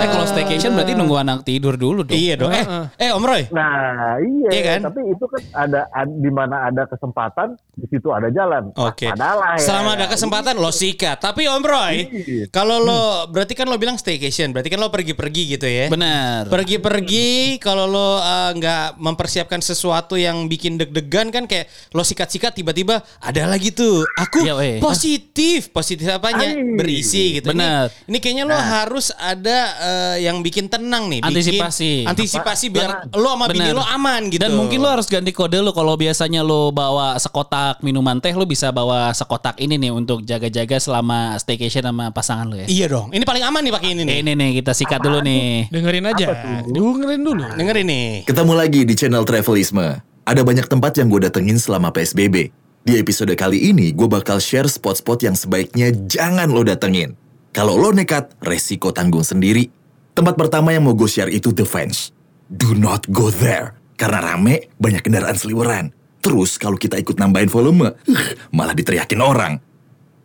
Eh 0.01 0.09
kalau 0.09 0.25
staycation 0.25 0.73
berarti 0.73 0.97
nunggu 0.97 1.13
anak 1.13 1.45
tidur 1.45 1.77
dulu 1.77 2.01
dong. 2.01 2.17
Iya 2.17 2.33
dong. 2.33 2.49
Eh, 2.49 2.65
eh 2.97 3.09
Om 3.13 3.21
Roy. 3.21 3.45
nah 3.53 4.17
iya, 4.17 4.49
Iya 4.49 4.61
kan? 4.65 4.79
tapi 4.89 5.05
itu 5.05 5.25
kan 5.29 5.41
ada, 5.53 5.85
ad- 5.93 6.17
di 6.17 6.31
mana 6.33 6.65
ada 6.65 6.89
kesempatan 6.89 7.53
di 7.77 7.85
situ 7.85 8.09
ada 8.09 8.33
jalan 8.33 8.73
Oke. 8.73 9.05
Adalah 9.05 9.61
ya. 9.61 9.65
Selama 9.69 9.89
ada 9.93 10.09
kesempatan 10.09 10.57
lo 10.57 10.73
sikat. 10.73 11.21
Tapi 11.21 11.45
Om 11.45 11.61
Roy, 11.61 11.95
Iya. 12.09 12.45
kalau 12.49 12.81
lo 12.81 13.01
berarti 13.29 13.53
kan 13.53 13.69
lo 13.69 13.77
bilang 13.77 14.01
staycation, 14.01 14.49
berarti 14.49 14.73
kan 14.73 14.81
lo 14.81 14.89
pergi-pergi 14.89 15.43
gitu 15.53 15.69
ya. 15.69 15.85
Benar. 15.93 16.49
Pergi-pergi 16.49 17.61
kalau 17.61 17.85
lo 17.85 18.17
uh, 18.17 18.49
nggak 18.57 18.97
mempersiapkan 18.97 19.61
sesuatu 19.61 20.17
yang 20.21 20.45
bikin 20.45 20.77
deg-degan 20.77 21.33
kan 21.33 21.49
kayak 21.49 21.65
lo 21.97 22.05
sikat-sikat 22.05 22.53
tiba-tiba 22.53 23.01
ada 23.17 23.43
lagi 23.49 23.73
tuh. 23.73 24.05
Aku 24.21 24.45
weh. 24.45 24.77
positif, 24.77 25.73
positif 25.73 26.05
apanya? 26.07 26.53
Ay. 26.53 26.77
Berisi 26.77 27.41
gitu. 27.41 27.49
Benar. 27.51 27.89
Ini, 28.05 28.13
ini 28.13 28.17
kayaknya 28.21 28.43
lo 28.45 28.57
harus 28.57 29.09
ada 29.17 29.57
uh, 29.81 30.15
yang 30.21 30.39
bikin 30.45 30.69
tenang 30.69 31.09
nih, 31.09 31.19
bikin 31.25 31.33
Antisipasi. 31.33 31.91
antisipasi 32.05 32.65
biar 32.69 33.09
lo 33.17 33.33
sama 33.33 33.49
bini 33.49 33.73
lo 33.73 33.81
aman 33.81 34.29
gitu. 34.29 34.41
Dan 34.41 34.53
mungkin 34.53 34.79
lo 34.79 34.89
harus 34.93 35.09
ganti 35.09 35.33
kode 35.33 35.57
lo 35.59 35.73
kalau 35.73 35.97
biasanya 35.97 36.45
lo 36.45 36.69
bawa 36.69 37.17
sekotak 37.17 37.81
minuman 37.81 38.21
teh 38.21 38.31
lo 38.37 38.45
bisa 38.45 38.69
bawa 38.69 39.09
sekotak 39.15 39.57
ini 39.57 39.81
nih 39.81 39.91
untuk 39.91 40.21
jaga-jaga 40.21 40.77
selama 40.77 41.35
staycation 41.41 41.87
sama 41.87 42.13
pasangan 42.13 42.45
lo 42.45 42.55
ya. 42.61 42.67
Iya 42.69 42.85
dong. 42.91 43.09
Ini 43.09 43.23
paling 43.25 43.43
aman 43.43 43.61
nih 43.65 43.73
pakai 43.73 43.89
ini 43.97 44.01
nih. 44.05 44.15
Ini 44.21 44.31
nih 44.37 44.49
kita 44.61 44.71
sikat 44.77 44.99
dulu 45.01 45.19
nih. 45.23 45.71
Dengerin 45.73 46.05
aja. 46.05 46.25
Dengerin 46.67 47.21
dulu. 47.23 47.43
Dengerin 47.57 47.87
nih. 47.87 48.09
Ketemu 48.27 48.53
lagi 48.53 48.81
di 48.85 48.93
channel 48.93 49.23
Travelisme. 49.25 50.10
Ada 50.31 50.47
banyak 50.47 50.71
tempat 50.71 50.95
yang 50.95 51.11
gue 51.11 51.27
datengin 51.27 51.59
selama 51.59 51.91
PSBB. 51.91 52.55
Di 52.87 52.95
episode 52.95 53.35
kali 53.35 53.67
ini, 53.67 53.91
gue 53.91 54.07
bakal 54.07 54.39
share 54.39 54.71
spot-spot 54.71 55.27
yang 55.27 55.35
sebaiknya 55.35 55.91
jangan 56.07 56.47
lo 56.47 56.63
datengin. 56.63 57.19
Kalau 57.51 57.75
lo 57.75 57.91
nekat, 57.91 58.31
resiko 58.39 58.95
tanggung 58.95 59.27
sendiri. 59.27 59.67
Tempat 60.15 60.39
pertama 60.39 60.71
yang 60.71 60.87
mau 60.87 60.95
gue 60.95 61.11
share 61.11 61.27
itu 61.27 61.51
The 61.51 61.67
Fence. 61.67 62.15
Do 62.47 62.71
not 62.71 63.11
go 63.11 63.27
there. 63.27 63.75
Karena 63.99 64.23
rame, 64.23 64.71
banyak 64.79 65.03
kendaraan 65.03 65.35
seliweran. 65.35 65.91
Terus 66.23 66.55
kalau 66.55 66.79
kita 66.79 66.95
ikut 66.95 67.19
nambahin 67.19 67.51
volume, 67.51 67.91
uh, 67.91 68.27
malah 68.55 68.71
diteriakin 68.71 69.19
orang. 69.19 69.59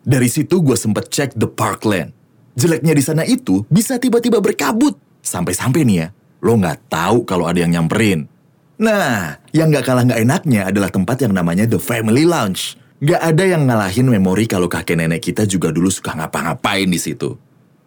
Dari 0.07 0.31
situ 0.31 0.63
gue 0.63 0.79
sempet 0.79 1.11
cek 1.11 1.35
The 1.35 1.51
Parkland. 1.51 2.15
Jeleknya 2.55 2.95
di 2.95 3.03
sana 3.03 3.27
itu 3.27 3.67
bisa 3.67 3.99
tiba-tiba 3.99 4.39
berkabut. 4.39 4.95
Sampai-sampai 5.19 5.83
nih 5.83 5.97
ya, 5.99 6.07
lo 6.47 6.55
nggak 6.55 6.95
tahu 6.95 7.27
kalau 7.27 7.51
ada 7.51 7.59
yang 7.59 7.75
nyamperin. 7.75 8.36
Nah, 8.77 9.41
yang 9.57 9.73
nggak 9.73 9.85
kalah 9.89 10.05
nggak 10.05 10.21
enaknya 10.21 10.69
adalah 10.69 10.93
tempat 10.93 11.25
yang 11.25 11.33
namanya 11.33 11.65
The 11.65 11.81
Family 11.81 12.29
Lounge. 12.29 12.77
Nggak 13.01 13.23
ada 13.25 13.45
yang 13.45 13.63
ngalahin 13.69 14.09
memori 14.09 14.45
kalau 14.49 14.69
kakek 14.69 14.97
nenek 15.01 15.21
kita 15.33 15.49
juga 15.49 15.73
dulu 15.73 15.89
suka 15.89 16.17
ngapa-ngapain 16.17 16.89
di 16.89 17.01
situ. 17.01 17.37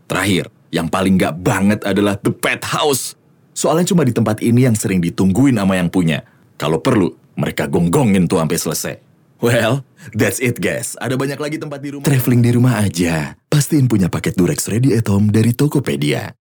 Terakhir, 0.09 0.49
yang 0.73 0.89
paling 0.89 1.17
nggak 1.17 1.33
banget 1.41 1.79
adalah 1.85 2.17
The 2.17 2.33
Pet 2.33 2.65
House. 2.65 3.13
Soalnya 3.53 3.89
cuma 3.89 4.01
di 4.05 4.13
tempat 4.13 4.41
ini 4.41 4.65
yang 4.65 4.73
sering 4.73 5.01
ditungguin 5.01 5.57
sama 5.57 5.77
yang 5.77 5.89
punya. 5.93 6.25
Kalau 6.57 6.81
perlu, 6.81 7.13
mereka 7.37 7.69
gonggongin 7.69 8.25
tuh 8.25 8.41
sampai 8.41 8.57
selesai. 8.57 8.95
Well, 9.39 9.87
that's 10.11 10.41
it 10.41 10.57
guys. 10.59 10.97
Ada 10.99 11.15
banyak 11.15 11.39
lagi 11.39 11.57
tempat 11.61 11.79
di 11.79 11.95
rumah. 11.95 12.05
Traveling 12.05 12.41
di 12.43 12.51
rumah 12.51 12.81
aja. 12.81 13.39
Pastiin 13.47 13.87
punya 13.87 14.11
paket 14.11 14.35
Durex 14.35 14.67
Ready 14.67 14.97
at 14.97 15.07
Home 15.07 15.31
dari 15.31 15.53
Tokopedia. 15.53 16.33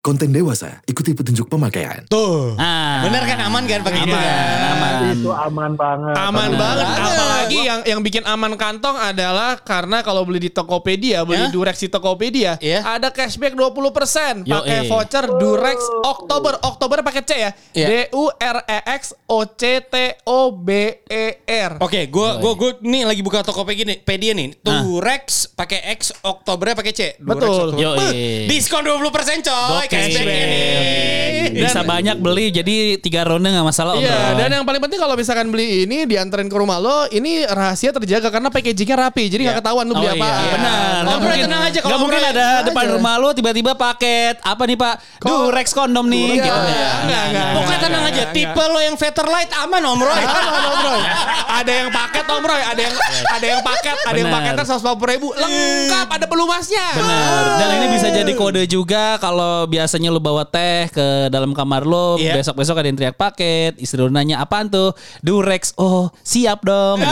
Konten 0.00 0.32
dewasa, 0.32 0.80
ikuti 0.88 1.12
petunjuk 1.12 1.44
pemakaian. 1.44 2.08
Tuh. 2.08 2.56
Ah. 2.56 3.04
Bener 3.04 3.20
kan 3.20 3.36
aman 3.44 3.68
kan 3.68 3.84
pakai? 3.84 4.00
Aman, 4.00 4.16
kan? 4.16 4.72
aman. 4.72 4.92
itu 5.12 5.28
aman 5.28 5.70
banget 5.76 6.14
Aman 6.16 6.24
Aman 6.24 6.50
banget. 6.56 6.86
banget. 6.88 7.04
Apalagi 7.04 7.58
yang 7.60 7.80
yang 7.84 8.00
bikin 8.00 8.24
aman 8.24 8.56
kantong 8.56 8.96
adalah 8.96 9.60
karena 9.60 10.00
kalau 10.00 10.24
beli 10.24 10.40
di 10.40 10.48
Tokopedia, 10.48 11.20
beli 11.28 11.44
Ya? 11.44 11.52
Durex 11.52 11.84
di 11.84 11.92
Tokopedia, 11.92 12.56
Iya. 12.64 12.80
ada 12.96 13.12
cashback 13.12 13.52
20% 13.52 14.48
Yo, 14.48 14.56
pakai 14.56 14.78
eh. 14.80 14.88
voucher 14.88 15.24
Durex 15.36 15.76
Oktober. 16.00 16.56
Oktober 16.64 17.04
pakai 17.04 17.20
C 17.20 17.30
ya. 17.36 17.50
Iya. 17.76 17.86
D 17.86 17.92
U 18.16 18.32
R 18.32 18.56
E 18.64 18.78
X 18.96 19.12
O 19.28 19.44
C 19.44 19.84
T 19.84 19.94
O 20.24 20.48
B 20.48 20.68
E 21.04 21.44
share. 21.60 21.76
Oke, 21.76 22.08
gua 22.08 22.40
gua 22.40 22.52
gua 22.56 22.70
nih 22.80 23.04
lagi 23.04 23.20
buka 23.20 23.44
Tokopedia 23.44 23.84
nih, 23.84 23.98
Pedia 24.00 24.32
nih. 24.32 24.56
Turex 24.64 25.52
pakai 25.52 25.92
X, 25.92 26.16
Oktobernya 26.24 26.72
pakai 26.72 26.92
C. 26.96 27.00
Durex, 27.20 27.36
Betul. 27.36 27.52
Oktober. 27.68 27.76
Yo, 27.76 27.90
Beuh, 27.92 28.12
Diskon 28.48 28.82
20% 28.86 29.44
coy. 29.44 29.86
Cashbacknya 29.90 30.46
nih. 30.46 31.18
Bisa 31.50 31.82
banyak 31.82 32.16
beli 32.16 32.46
jadi 32.48 32.74
tiga 32.96 33.26
ronde 33.26 33.44
nggak 33.44 33.66
masalah 33.66 33.92
Om 33.92 34.00
Iya, 34.00 34.14
Roy. 34.14 34.38
dan 34.38 34.48
yang 34.52 34.64
paling 34.64 34.78
penting 34.78 34.96
kalau 34.96 35.14
misalkan 35.14 35.50
beli 35.50 35.82
ini 35.82 36.06
dianterin 36.06 36.46
ke 36.46 36.54
rumah 36.54 36.78
lo, 36.78 37.10
ini 37.10 37.42
rahasia 37.42 37.90
terjaga 37.90 38.30
karena 38.30 38.48
packagingnya 38.48 38.96
rapi, 39.00 39.26
jadi 39.26 39.42
nggak 39.44 39.58
ketahuan 39.58 39.84
lu 39.84 39.94
beli 39.94 40.08
Oh 40.08 40.14
apa. 40.14 40.28
iya, 40.30 40.48
benar. 40.48 40.78
Om 40.78 41.02
Nggak 41.02 41.18
Roy 41.18 41.26
mungkin, 41.26 41.44
tenang 41.44 41.62
aja 41.64 41.78
kalau 41.78 41.90
nggak 41.90 42.00
mungkin 42.00 42.20
ada 42.22 42.30
tenang 42.30 42.66
depan 42.66 42.84
aja. 42.84 42.92
rumah 42.94 43.14
lo 43.18 43.28
tiba-tiba 43.32 43.72
paket 43.74 44.34
apa 44.40 44.62
nih 44.62 44.78
Pak? 44.78 44.94
Durex 45.20 45.68
kondom 45.72 46.06
nih 46.06 46.22
Iya, 46.30 46.34
gitu. 46.40 46.54
enggak, 46.54 46.94
enggak, 47.02 47.24
enggak, 47.26 47.48
Pokoknya 47.50 47.80
tenang 47.80 48.04
aja, 48.04 48.22
tipe 48.30 48.62
lo 48.64 48.78
yang 48.80 48.96
Veterlight 48.96 49.50
aman 49.58 49.82
Om 49.84 50.00
Roy. 50.00 50.22
Aman, 50.22 50.44
Om 50.64 50.80
Roy. 50.84 51.00
Ada 51.60 51.72
yang 51.74 51.88
paket 51.90 52.24
Om 52.24 52.42
Roy, 52.42 52.62
ada 52.62 52.80
yang 52.80 52.94
ada 53.28 53.46
yang 53.46 53.60
paket, 53.60 53.96
ada 54.00 54.16
yang 54.16 54.30
paketnya 54.30 54.64
150 54.64 55.12
ribu, 55.12 55.28
lengkap, 55.34 56.06
ada 56.08 56.24
pelumasnya. 56.24 56.86
Benar. 56.94 57.42
Dan 57.58 57.68
ini 57.74 57.86
bisa 57.90 58.08
jadi 58.08 58.32
kode 58.32 58.62
juga 58.64 59.18
kalau 59.18 59.66
biasanya 59.80 60.12
lu 60.12 60.20
bawa 60.20 60.44
teh 60.44 60.92
ke 60.92 61.06
dalam 61.28 61.56
kamar 61.56 61.88
lo, 61.88 62.20
Iya. 62.20 62.36
besok-besok 62.36 62.76
ada 62.76 62.86
yang 62.86 62.98
teriak 63.00 63.16
paket, 63.16 63.80
istri 63.80 63.96
lu 63.96 64.12
nanya 64.12 64.36
apaan 64.38 64.68
tuh? 64.68 64.92
Durex. 65.18 65.72
Oh, 65.74 66.12
siap 66.20 66.60
dong. 66.60 67.00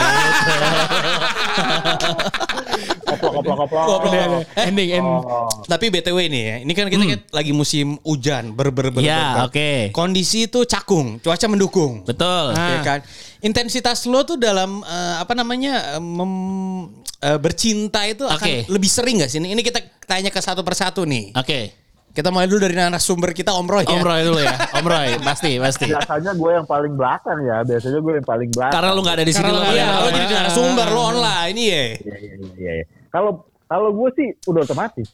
Koplok, 3.09 3.31
koplok, 3.35 3.57
koplok. 3.65 3.85
Goblok. 3.89 4.45
Eh, 4.53 4.69
Ending, 4.69 4.89
ending. 4.93 5.17
Tapi 5.65 5.85
BTW 5.89 6.17
ini 6.29 6.39
ya, 6.39 6.55
ini 6.61 6.71
kan 6.71 6.85
kita 6.87 7.03
kan 7.03 7.19
lagi 7.33 7.51
musim 7.51 7.97
hujan, 7.99 8.53
ber 8.53 8.69
ber 8.69 8.93
ber. 8.93 9.01
Ya, 9.01 9.17
ber- 9.17 9.33
ber. 9.33 9.45
oke. 9.49 9.71
Kondisi 9.91 10.45
itu 10.45 10.61
cakung, 10.63 11.17
cuaca 11.19 11.45
mendukung. 11.49 12.05
Betul. 12.05 12.53
Ya 12.53 12.79
kan? 12.79 12.99
Intensitas 13.41 14.05
lo 14.05 14.21
tuh 14.23 14.37
dalam 14.37 14.85
eh, 14.85 15.15
apa 15.17 15.33
namanya 15.33 15.97
eh, 15.97 16.01
mem- 16.01 17.01
eh, 17.17 17.35
bercinta 17.35 18.05
itu 18.05 18.23
akan 18.23 18.45
Oke. 18.45 18.69
lebih 18.69 18.87
sering 18.87 19.19
gak 19.19 19.27
sih? 19.27 19.41
Ini 19.41 19.57
kita 19.59 19.81
tanya 20.05 20.29
ke 20.29 20.39
satu 20.39 20.61
persatu 20.61 21.01
nih. 21.03 21.33
Oke. 21.33 21.73
Kita 22.19 22.35
mulai 22.35 22.51
dulu 22.51 22.59
dari 22.59 22.75
narasumber 22.75 23.31
kita 23.31 23.55
Om 23.55 23.63
Roy. 23.63 23.87
ya. 23.87 23.95
Om 23.95 24.03
Roy 24.03 24.21
dulu 24.27 24.39
ya. 24.43 24.51
Om 24.75 24.83
Roy, 24.83 25.09
pasti, 25.23 25.55
pasti. 25.55 25.87
Biasanya 25.87 26.35
gue 26.35 26.51
yang 26.51 26.67
paling 26.67 26.93
belakang 26.99 27.39
ya. 27.47 27.63
Biasanya 27.63 27.99
gue 28.03 28.13
yang 28.19 28.27
paling 28.27 28.49
belakang. 28.51 28.75
Karena 28.75 28.89
lu 28.91 28.99
nggak 29.07 29.15
ada 29.15 29.23
di 29.23 29.31
sini 29.31 29.47
Karena 29.47 29.55
lo 29.55 29.63
lu 29.63 29.63
nggak 29.63 29.79
Iya, 29.79 29.87
ada. 29.87 30.03
lo 30.03 30.09
jadi 30.11 30.27
narasumber 30.35 30.87
lo 30.91 31.01
online 31.15 31.55
iya. 31.55 31.71
Iya, 31.71 31.87
iya, 31.95 32.15
iya, 32.19 32.35
iya, 32.59 32.71
iya. 32.83 32.85
Kalau 33.07 33.47
kalau 33.71 33.89
gue 33.95 34.09
sih 34.19 34.27
udah 34.51 34.61
otomatis. 34.67 35.07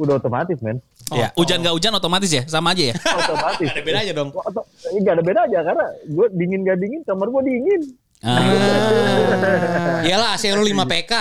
Udah 0.00 0.16
otomatis, 0.16 0.56
men. 0.64 0.80
Ya, 1.12 1.28
hujan 1.36 1.60
gak 1.60 1.76
hujan 1.76 1.92
otomatis 1.92 2.30
ya, 2.32 2.42
sama 2.48 2.72
aja 2.72 2.88
ya. 2.88 2.94
Otomatis. 2.96 3.68
Ada 3.76 3.82
bedanya 3.84 4.12
dong. 4.16 4.32
Nggak 4.96 5.12
ada 5.12 5.22
beda 5.26 5.40
aja 5.44 5.58
karena 5.60 5.84
gue 6.08 6.26
dingin 6.40 6.60
gak 6.64 6.78
dingin 6.80 7.00
kamar 7.04 7.28
gue 7.28 7.42
dingin. 7.44 7.80
Ah. 8.20 10.04
Iyalah 10.04 10.36
AC 10.36 10.52
lu 10.52 10.60
5 10.60 10.76
PK. 10.84 11.12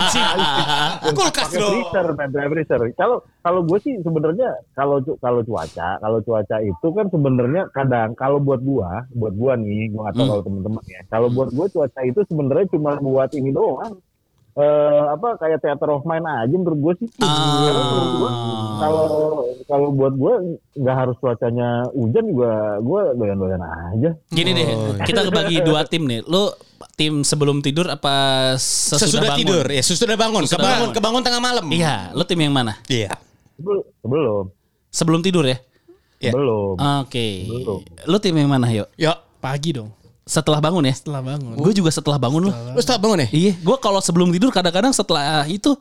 Kulkas 1.16 1.52
lo. 1.52 1.68
freezer, 1.70 2.06
pakai 2.16 2.48
freezer. 2.48 2.80
Kalau 2.94 3.16
kalau 3.40 3.60
gue 3.60 3.78
sih 3.78 3.96
sebenarnya 4.00 4.48
kalau 4.72 5.00
kalau 5.18 5.40
cuaca, 5.42 6.00
kalau 6.00 6.18
cuaca 6.20 6.56
itu 6.60 6.88
kan 6.90 7.06
sebenarnya 7.08 7.68
kadang 7.70 8.12
kalau 8.14 8.40
buat 8.40 8.60
gua, 8.60 9.04
buat 9.12 9.34
gua 9.34 9.52
nih, 9.54 9.92
gua 9.92 10.08
nggak 10.08 10.14
tahu 10.14 10.20
Hmm. 10.20 10.30
kalau 10.30 10.42
teman-teman 10.42 10.82
ya. 10.86 11.00
Kalau 11.08 11.28
buat 11.28 11.48
gua 11.50 11.66
cuaca 11.68 12.00
itu 12.02 12.20
sebenarnya 12.24 12.66
cuma 12.70 12.90
buat 12.96 13.30
ini 13.32 13.50
doang. 13.50 13.94
Eh 14.60 15.02
apa 15.08 15.28
kayak 15.36 15.58
theater 15.58 15.88
of 15.90 16.04
mind 16.04 16.20
aja 16.22 16.52
menurut 16.52 16.78
gue 16.78 16.94
sih. 17.00 17.08
Gua, 17.16 18.30
kalau 18.76 19.04
kalau 19.64 19.88
buat 19.90 20.12
gue 20.12 20.34
nggak 20.76 20.96
harus 20.96 21.16
cuacanya 21.16 21.68
hujan 21.90 22.24
juga 22.26 22.50
gue 22.78 23.00
doyan-doyan 23.16 23.62
aja. 23.62 24.10
Gini 24.28 24.50
deh, 24.52 24.66
kita 25.00 25.24
kebagi 25.24 25.62
dua 25.62 25.86
tim 25.86 26.04
nih. 26.04 26.20
Lu 26.24 26.52
tim 26.92 27.22
sebelum 27.22 27.60
tidur 27.60 27.88
apa 27.88 28.12
sesudah, 28.54 29.00
Sesudah 29.00 29.30
bangun? 29.30 29.40
tidur 29.40 29.64
ya, 29.64 29.80
sesudah 29.80 30.16
bangun, 30.18 30.42
Sesudah 30.44 30.60
kebangun, 30.60 30.76
bangun. 30.82 30.90
kebangun 30.92 31.22
tengah 31.22 31.40
malam. 31.40 31.64
Iya, 31.70 31.94
lu 32.12 32.24
tim 32.24 32.38
yang 32.38 32.52
mana? 32.52 32.72
Iya. 32.84 33.08
Sebelum 33.56 33.82
sebelum, 33.98 34.44
Sebelum 34.90 35.20
tidur 35.22 35.44
ya? 35.46 35.56
Iya. 36.18 36.32
belum. 36.34 36.76
Oke. 37.00 37.48
Belum. 37.48 37.80
Lu 38.04 38.16
tim 38.18 38.34
yang 38.34 38.50
mana, 38.50 38.68
yuk? 38.68 38.92
Yuk. 38.94 39.16
Pagi 39.40 39.72
dong, 39.72 39.88
Setelah 40.30 40.62
bangun 40.62 40.86
ya? 40.86 40.94
setelah 40.94 41.18
bangun. 41.20 41.58
Gue 41.58 41.72
juga 41.74 41.90
setelah 41.90 42.14
bangun 42.14 42.42
loh. 42.46 42.54
Lu 42.54 42.78
setelah 42.78 43.02
bangun 43.02 43.18
ya? 43.26 43.28
Iya, 43.34 43.52
gue 43.58 43.76
kalau 43.82 43.98
sebelum 43.98 44.30
tidur 44.30 44.54
kadang-kadang 44.54 44.94
setelah 44.94 45.42
itu 45.44 45.74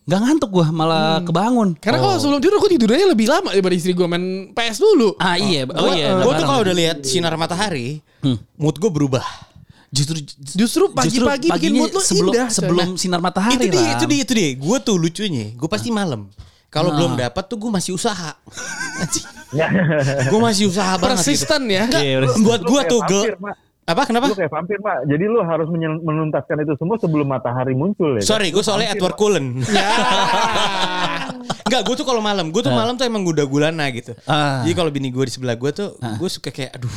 nggak 0.00 0.20
ngantuk 0.24 0.48
gue, 0.50 0.66
malah 0.72 1.20
kebangun. 1.20 1.76
Karena 1.76 2.00
kalau 2.00 2.16
sebelum 2.16 2.40
tidur 2.40 2.56
aku 2.56 2.72
tidurnya 2.72 3.04
lebih 3.04 3.28
lama 3.28 3.52
daripada 3.52 3.76
istri 3.76 3.92
gue 3.92 4.06
main 4.08 4.24
PS 4.50 4.80
dulu. 4.80 5.12
Ah 5.20 5.36
iya, 5.36 5.68
oh 5.68 5.92
iya. 5.92 6.16
Gue 6.16 6.32
tuh 6.32 6.46
kalau 6.48 6.64
udah 6.64 6.72
lihat 6.72 7.04
sinar 7.04 7.36
matahari, 7.36 8.00
Hmm. 8.24 8.40
mood 8.56 8.80
gue 8.80 8.88
berubah. 8.88 9.22
justru 9.90 10.22
Justru 10.54 10.84
pagi-pagi 10.94 11.50
bikin 11.50 11.74
mood 11.74 11.90
lu 11.90 11.98
sebelum 11.98 12.30
indah, 12.30 12.46
sebelum 12.48 12.88
sinar 12.94 13.18
matahari 13.18 13.58
itu 13.58 13.68
dia, 13.68 13.90
itu 13.92 14.04
dia, 14.06 14.20
itu 14.22 14.32
dia. 14.32 14.50
Gue 14.54 14.76
tuh 14.80 14.96
lucunya, 14.96 15.52
gue 15.52 15.68
pasti 15.68 15.92
malam. 15.92 16.30
Kalau 16.70 16.94
belum 16.94 17.18
dapat 17.18 17.44
tuh 17.50 17.58
gue 17.58 17.68
masih 17.68 17.98
usaha. 17.98 18.38
gue 20.30 20.40
masih 20.40 20.70
usaha 20.70 20.94
banget. 20.96 21.18
gitu. 21.18 21.34
Persisten 21.34 21.62
ya. 21.66 21.84
Iya, 21.90 22.14
udah. 22.22 22.30
Buat 22.38 22.60
gue 22.62 22.80
tuh 22.86 23.00
gel. 23.04 23.24
Apa 23.90 24.06
kenapa? 24.06 24.30
Lu 24.30 24.38
kayak 24.38 24.52
vampir, 24.54 24.78
Pak. 24.78 25.10
Jadi 25.10 25.24
lu 25.26 25.42
harus 25.42 25.66
menuntaskan 26.06 26.62
itu 26.62 26.78
semua 26.78 26.96
sebelum 27.02 27.26
matahari 27.26 27.74
muncul 27.74 28.16
ya. 28.16 28.22
kan? 28.22 28.30
Sorry, 28.30 28.54
gue 28.54 28.62
soalnya 28.62 28.94
Edward 28.94 29.18
Cullen. 29.18 29.58
Enggak, 31.70 31.86
gue 31.86 31.94
tuh 32.02 32.06
kalau 32.06 32.18
malam, 32.18 32.50
gue 32.50 32.62
tuh 32.66 32.74
malam 32.74 32.98
tuh 32.98 33.06
emang 33.06 33.22
guda 33.22 33.46
gulana 33.46 33.86
gitu. 33.94 34.10
Ah. 34.26 34.66
Jadi 34.66 34.74
kalau 34.74 34.90
bini 34.90 35.14
gue 35.14 35.22
di 35.22 35.30
sebelah 35.30 35.54
gue 35.54 35.70
tuh, 35.70 35.94
gue 35.98 36.30
suka 36.30 36.50
kayak, 36.50 36.74
aduh, 36.78 36.90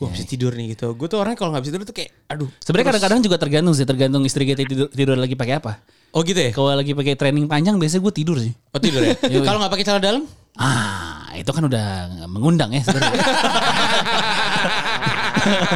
gue 0.00 0.06
bisa 0.16 0.24
tidur 0.24 0.56
nih 0.56 0.72
gitu. 0.72 0.96
Gue 0.96 1.12
tuh 1.12 1.20
orang 1.20 1.36
kalau 1.36 1.52
nggak 1.52 1.68
bisa 1.68 1.72
tidur 1.76 1.84
tuh 1.84 1.96
kayak, 1.96 2.10
aduh. 2.32 2.48
Sebenarnya 2.64 2.96
kadang-kadang 2.96 3.20
juga 3.20 3.36
tergantung 3.36 3.74
sih, 3.76 3.84
tergantung 3.84 4.24
istri 4.24 4.48
kita 4.48 4.64
tidur, 4.64 4.88
tidur 4.88 5.16
lagi 5.20 5.36
pakai 5.36 5.60
apa. 5.60 5.84
Oh 6.16 6.24
gitu 6.24 6.40
ya? 6.40 6.56
Kalau 6.56 6.72
lagi 6.72 6.96
pakai 6.96 7.20
training 7.20 7.44
panjang 7.44 7.76
biasanya 7.76 8.00
gue 8.08 8.14
tidur 8.16 8.40
sih. 8.40 8.52
Oh 8.72 8.80
tidur 8.80 9.04
ya? 9.04 9.12
Yoi. 9.32 9.44
kalau 9.44 9.60
nggak 9.60 9.72
pakai 9.76 9.84
celana 9.84 10.00
dalam? 10.00 10.22
Ah, 10.56 11.28
itu 11.36 11.50
kan 11.52 11.62
udah 11.68 11.86
mengundang 12.32 12.72
ya 12.72 12.80
sebenarnya. 12.80 13.12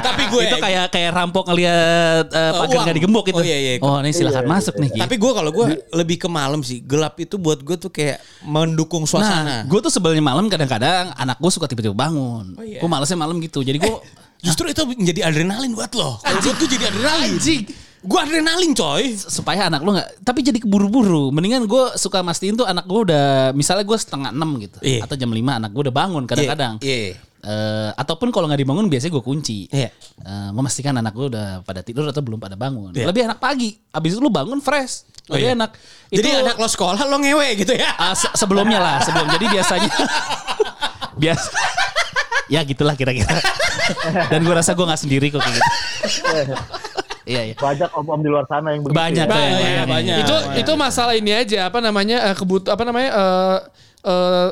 Tapi 0.03 0.23
gue 0.29 0.41
itu 0.45 0.57
kayak 0.59 0.87
kayak 0.89 1.11
rampok 1.13 1.45
ngeliat 1.49 2.27
uh, 2.29 2.53
pagar 2.63 2.79
nggak 2.85 2.97
digembok 2.99 3.25
gitu. 3.29 3.41
Oh, 3.41 3.45
iya, 3.45 3.57
iya. 3.59 3.73
Oh, 3.81 3.99
ini 3.99 4.11
silakan 4.11 4.45
masuk 4.47 4.75
nih. 4.77 4.89
gitu. 4.93 5.03
Tapi 5.03 5.15
gue 5.17 5.33
kalau 5.33 5.51
gue 5.51 5.67
lebih 5.93 6.17
ke 6.19 6.29
malam 6.29 6.61
sih. 6.61 6.83
Gelap 6.83 7.19
itu 7.19 7.37
buat 7.37 7.61
gue 7.61 7.77
tuh 7.77 7.91
kayak 7.91 8.19
mendukung 8.43 9.05
Nah, 9.05 9.11
suasana. 9.11 9.57
gue 9.67 9.81
tuh 9.83 9.91
sebelnya 9.91 10.23
malam 10.23 10.47
kadang-kadang 10.47 11.11
anak 11.15 11.37
gue 11.39 11.51
suka 11.51 11.67
tiba-tiba 11.67 11.95
bangun. 11.95 12.55
Oh, 12.55 12.65
iya. 12.65 12.79
Gue 12.79 12.89
malesnya 12.89 13.17
malam 13.17 13.39
gitu. 13.39 13.61
Jadi 13.61 13.79
gue 13.79 13.95
Justru 14.43 14.67
itu 14.67 14.83
menjadi 14.83 15.31
adrenalin 15.31 15.71
buat 15.71 15.95
lo. 15.95 16.19
Kalau 16.19 16.39
gue 16.43 16.55
tuh 16.59 16.67
jadi 16.67 16.91
adrenalin. 16.91 17.39
Gue 18.03 18.19
adrenalin 18.19 18.75
coy. 18.75 19.15
supaya 19.15 19.71
anak 19.71 19.87
lu 19.87 19.95
nggak 19.95 20.27
tapi 20.27 20.43
jadi 20.43 20.59
keburu-buru 20.59 21.31
mendingan 21.31 21.71
gue 21.71 21.95
suka 21.95 22.19
mastiin 22.19 22.59
tuh 22.59 22.67
anak 22.67 22.83
gue 22.83 23.01
udah 23.07 23.55
misalnya 23.55 23.87
gue 23.87 23.95
setengah 23.95 24.35
enam 24.35 24.59
gitu 24.59 24.83
Iya. 24.83 25.07
atau 25.07 25.15
jam 25.15 25.31
lima 25.31 25.63
anak 25.63 25.71
gue 25.71 25.87
udah 25.87 25.95
bangun 25.95 26.27
kadang-kadang 26.27 26.83
Iya. 26.83 27.15
Eh, 27.43 27.91
ataupun 27.93 28.31
kalau 28.31 28.47
nggak 28.47 28.55
dibangun 28.57 28.87
biasanya 28.87 29.13
gue 29.13 29.25
kunci 29.25 29.67
Iya. 29.67 29.91
Eh, 30.17 30.51
memastikan 30.51 30.95
anak 30.95 31.11
gue 31.11 31.27
udah 31.27 31.61
pada 31.61 31.83
tidur 31.83 32.07
atau 32.07 32.23
belum 32.23 32.39
pada 32.39 32.55
bangun 32.55 32.95
Iya. 32.95 33.03
lebih 33.05 33.27
enak 33.27 33.37
pagi 33.37 33.75
abis 33.89 34.11
itu 34.13 34.21
lu 34.21 34.31
bangun 34.31 34.59
fresh 34.59 35.11
Oh, 35.25 35.35
lebih 35.35 35.51
iya. 35.51 35.57
enak 35.57 35.71
Jadi 36.09 36.29
Itu- 36.29 36.39
anak 36.41 36.57
lo 36.57 36.69
sekolah 36.69 37.03
lo 37.03 37.19
ngewe 37.19 37.49
gitu 37.57 37.75
ya. 37.75 37.91
Ah, 37.97 38.15
se- 38.15 38.31
sebelumnya 38.33 38.79
lah 38.79 39.03
sebelum 39.03 39.27
jadi 39.29 39.47
biasanya 39.51 39.91
biasa 41.23 41.47
ya 42.47 42.61
gitulah 42.63 42.95
kira-kira 42.95 43.35
dan 44.29 44.41
gue 44.41 44.53
rasa 44.53 44.73
gue 44.73 44.85
nggak 44.85 45.01
sendiri 45.01 45.27
kok 45.29 45.41
kayak 45.41 45.57
gitu 45.57 45.71
iya 47.25 47.43
iya 47.45 47.55
Banyak 47.55 47.91
om-om 47.93 48.19
di 48.19 48.29
luar 48.29 48.47
sana 48.47 48.71
yang 48.71 48.83
begitu. 48.83 48.99
Banyak, 48.99 49.27
ya. 49.27 49.31
banyak. 49.31 49.59
Banyak, 49.59 49.87
banyak. 49.89 50.17
itu 50.21 50.37
itu 50.59 50.73
masalah 50.75 51.15
ini 51.15 51.31
aja 51.33 51.67
apa 51.67 51.79
namanya 51.79 52.31
eh, 52.31 52.35
kebut 52.35 52.67
apa 52.67 52.83
namanya 52.83 53.11
eh, 53.11 53.59
eh, 54.05 54.49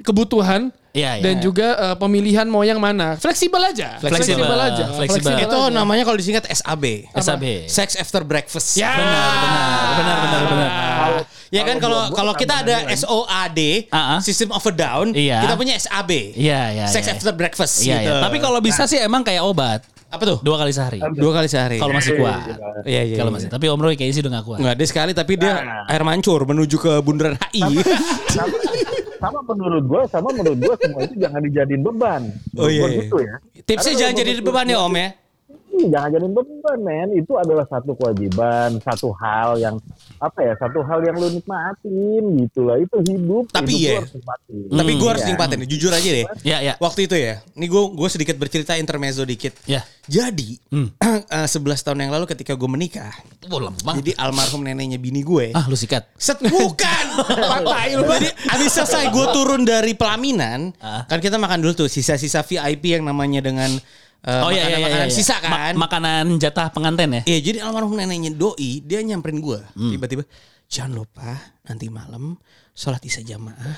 kebutuhan 0.00 0.72
Iya, 0.92 1.16
iya. 1.16 1.24
dan 1.24 1.40
juga 1.40 1.72
eh, 1.72 1.96
pemilihan 1.96 2.44
mau 2.44 2.60
yang 2.60 2.76
mana 2.76 3.16
fleksibel 3.16 3.56
aja 3.58 3.96
Fleksibel. 3.96 4.44
aja 4.44 4.92
Fleksibel. 4.92 5.40
Itu 5.40 5.56
aja. 5.56 5.72
namanya 5.72 6.04
kalau 6.04 6.20
disingkat 6.20 6.44
SAB. 6.52 7.08
SAB. 7.16 7.64
Sex 7.64 7.96
after 7.96 8.20
breakfast. 8.20 8.76
ya 8.76 8.92
benar 8.92 9.32
benar 9.96 10.16
benar 10.20 10.42
benar 10.44 10.70
Ya 11.52 11.68
kan 11.68 11.76
kalau 11.76 12.08
kalau 12.12 12.32
kita 12.32 12.64
ada 12.64 12.88
SOAD, 12.88 13.60
Ah, 13.92 14.16
ah. 14.16 14.20
System 14.24 14.56
of 14.56 14.64
a 14.64 14.72
Down, 14.72 15.12
Iya. 15.12 15.44
kita 15.44 15.52
punya 15.52 15.76
SAB. 15.76 16.32
Iya, 16.32 16.60
iya, 16.72 16.86
Sex 16.88 17.04
iya. 17.04 17.12
after 17.12 17.32
breakfast 17.32 17.84
Iya, 17.84 17.96
gitu. 18.00 18.12
iya. 18.12 18.24
Tapi 18.24 18.36
kalau 18.40 18.56
bisa 18.60 18.88
sih 18.88 18.96
emang 18.96 19.20
kayak 19.20 19.44
obat. 19.44 19.84
apa 20.12 20.28
tuh? 20.28 20.38
Dua 20.44 20.60
kali 20.60 20.76
sehari. 20.76 21.00
Dua 21.16 21.32
kali 21.32 21.48
sehari. 21.48 21.80
Kalau 21.80 21.96
masih 21.96 22.20
kuat. 22.20 22.44
Iya, 22.84 23.00
iya. 23.08 23.16
Kalau 23.16 23.32
iya. 23.32 23.36
masih. 23.36 23.48
Tapi 23.48 23.64
Om 23.64 23.80
Roy 23.80 23.96
kayaknya 23.96 24.12
sih 24.12 24.20
udah 24.20 24.32
gak 24.36 24.44
kuat. 24.44 24.58
Enggak 24.60 24.74
ada 24.76 24.84
sekali 24.84 25.12
tapi 25.16 25.32
dia 25.40 25.54
air 25.88 26.02
mancur 26.04 26.40
menuju 26.44 26.76
ke 26.76 26.92
bundaran 27.00 27.40
HI. 27.48 27.80
Sama, 29.22 29.38
menurut 29.46 29.84
gue, 29.86 30.02
sama 30.10 30.28
menurut 30.34 30.58
gue 30.58 30.74
semua 30.82 31.00
itu 31.06 31.14
jangan 31.22 31.40
dijadiin 31.46 31.82
beban. 31.86 32.22
Oh, 32.58 32.66
iya, 32.66 32.90
iya. 32.90 32.98
gitu 33.06 33.16
ya. 33.22 33.34
Tipsnya 33.62 33.94
Karena 33.94 34.00
jangan 34.02 34.14
jadi 34.18 34.30
beban 34.42 34.66
ya 34.66 34.78
Om 34.82 34.94
ya. 34.98 35.08
Jangan 35.90 36.10
jadi 36.14 36.26
beban 36.28 36.78
men. 36.84 37.08
Itu 37.16 37.40
adalah 37.40 37.66
satu 37.66 37.96
kewajiban, 37.96 38.78
satu 38.84 39.10
hal 39.16 39.58
yang 39.58 39.76
apa 40.22 40.38
ya, 40.42 40.54
satu 40.60 40.84
hal 40.86 41.02
yang 41.02 41.16
lu 41.18 41.32
nikmatin 41.32 42.22
gitu 42.46 42.68
lah. 42.68 42.78
Itu 42.78 43.00
hidup. 43.02 43.50
Tapi 43.50 43.72
hidup 43.72 43.78
lu 43.78 43.82
iya. 43.82 43.94
harus 43.98 44.12
nikmatin. 44.14 44.56
Tapi 44.70 44.92
gue 44.94 45.08
harus 45.08 45.24
nikmatin, 45.26 45.58
jujur 45.66 45.92
aja 45.94 46.10
deh. 46.12 46.26
Ya, 46.46 46.58
ya. 46.62 46.74
Waktu 46.78 47.10
itu 47.10 47.14
ya, 47.18 47.42
ini 47.56 47.66
gue 47.66 47.82
gue 47.94 48.08
sedikit 48.12 48.36
bercerita 48.38 48.76
intermezzo 48.76 49.26
dikit. 49.26 49.56
Ya. 49.66 49.82
Jadi 50.06 50.58
eh, 51.38 51.46
11 51.46 51.86
tahun 51.86 51.98
yang 52.02 52.10
lalu 52.10 52.26
ketika 52.26 52.58
gue 52.58 52.66
menikah, 52.70 53.14
Oh, 53.50 53.58
lama. 53.62 53.74
jadi 54.02 54.18
almarhum 54.18 54.66
neneknya 54.66 54.98
bini 54.98 55.22
gue. 55.22 55.54
Ah, 55.54 55.66
lu 55.70 55.78
sikat. 55.78 56.10
Set 56.18 56.42
bukan. 56.42 57.06
Jadi 58.12 58.28
abis 58.48 58.70
selesai 58.72 59.10
gue 59.12 59.26
turun 59.34 59.62
dari 59.66 59.92
pelaminan, 59.92 60.74
Ah. 60.80 61.04
kan 61.06 61.18
kita 61.20 61.36
makan 61.36 61.62
dulu 61.62 61.86
tuh 61.86 61.88
sisa-sisa 61.90 62.42
VIP 62.42 62.98
yang 62.98 63.04
namanya 63.06 63.44
dengan 63.44 63.70
eh, 64.22 64.38
Oh 64.38 64.48
iya 64.48 64.64
iya 64.64 64.68
iya. 64.68 64.78
makanan-makanan 64.78 65.04
iya. 65.04 65.12
sisa 65.12 65.34
Ma- 65.38 65.42
kan. 65.44 65.72
makanan 65.74 66.24
jatah 66.36 66.66
pengantin 66.68 67.10
ya. 67.12 67.22
Iya 67.26 67.38
jadi 67.42 67.56
almarhum 67.60 67.92
neneknya 67.92 68.30
doi 68.30 68.80
dia 68.80 68.98
nyamperin 69.00 69.38
gue 69.38 69.58
Hmm. 69.72 69.90
tiba-tiba 69.90 70.22
jangan 70.66 70.92
lupa 70.96 71.28
nanti 71.62 71.86
malam 71.86 72.34
sholat 72.72 73.00
isya 73.00 73.24
jamaah 73.26 73.76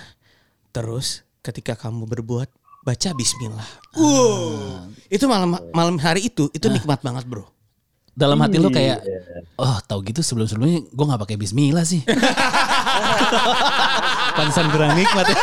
terus 0.71 1.23
ketika 1.41 1.75
kamu 1.75 2.07
berbuat 2.07 2.47
baca 2.81 3.09
Bismillah. 3.13 3.65
Wow. 3.95 4.89
Itu 5.09 5.25
malam 5.25 5.57
malam 5.71 5.97
hari 5.97 6.25
itu 6.25 6.49
itu 6.51 6.63
Ah. 6.63 6.71
nikmat 6.71 7.01
banget 7.01 7.25
bro. 7.25 7.45
Dalam 8.13 8.37
hati 8.39 8.57
lu 8.57 8.69
kayak 8.69 9.01
Iya. 9.01 9.09
oh 9.57 9.77
tahu 9.83 10.05
gitu 10.05 10.21
sebelum-sebelumnya 10.21 10.85
gue 10.87 11.05
nggak 11.05 11.21
pakai 11.21 11.35
bismillah 11.35 11.83
sih. 11.83 11.99
Pantesan 14.35 14.67
kurang 14.69 14.93
nikmat 14.95 15.25
ya. 15.27 15.37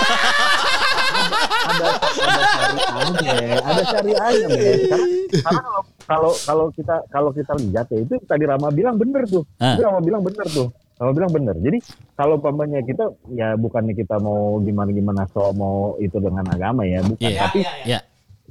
Syariahnya, 1.71 3.35
ada 3.61 3.81
syariahnya 3.87 4.45
men. 4.47 4.59
Karena, 4.61 5.07
karena 5.41 5.61
kalau 5.61 5.81
kalau 6.05 6.31
kalau 6.43 6.65
kita 6.75 6.95
kalau 7.07 7.29
kita 7.31 7.53
lihat 7.57 7.87
ya 7.89 7.99
itu 8.03 8.13
tadi 8.27 8.43
Rama 8.43 8.67
bilang 8.69 8.95
bener 8.99 9.23
tuh. 9.27 9.43
Ah. 9.57 9.75
Itu 9.75 9.81
Rama 9.87 9.99
bilang 10.03 10.21
bener 10.21 10.45
tuh. 10.47 10.67
Rama 11.01 11.11
bilang 11.17 11.31
bener. 11.33 11.55
Jadi 11.57 11.77
kalau 12.13 12.35
pamannya 12.37 12.81
kita 12.85 13.09
ya 13.33 13.57
bukannya 13.57 13.93
kita 13.97 14.21
mau 14.21 14.61
gimana 14.61 14.89
gimana 14.93 15.21
so 15.31 15.49
mau 15.55 15.97
itu 15.97 16.17
dengan 16.21 16.45
agama 16.45 16.85
ya, 16.85 17.01
bukan. 17.01 17.25
Iya. 17.25 17.39
Tapi 17.47 17.59
Ya. 17.87 17.99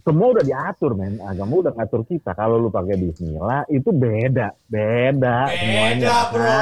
semua 0.00 0.33
udah 0.33 0.42
diatur 0.42 0.96
men. 0.96 1.20
Agama 1.22 1.61
udah 1.62 1.72
ngatur 1.76 2.02
kita. 2.09 2.33
Kalau 2.35 2.59
lu 2.59 2.72
pakai 2.72 2.96
Bismillah 2.98 3.68
itu 3.70 3.92
beda, 3.92 4.56
beda, 4.66 5.37
semuanya. 5.52 6.09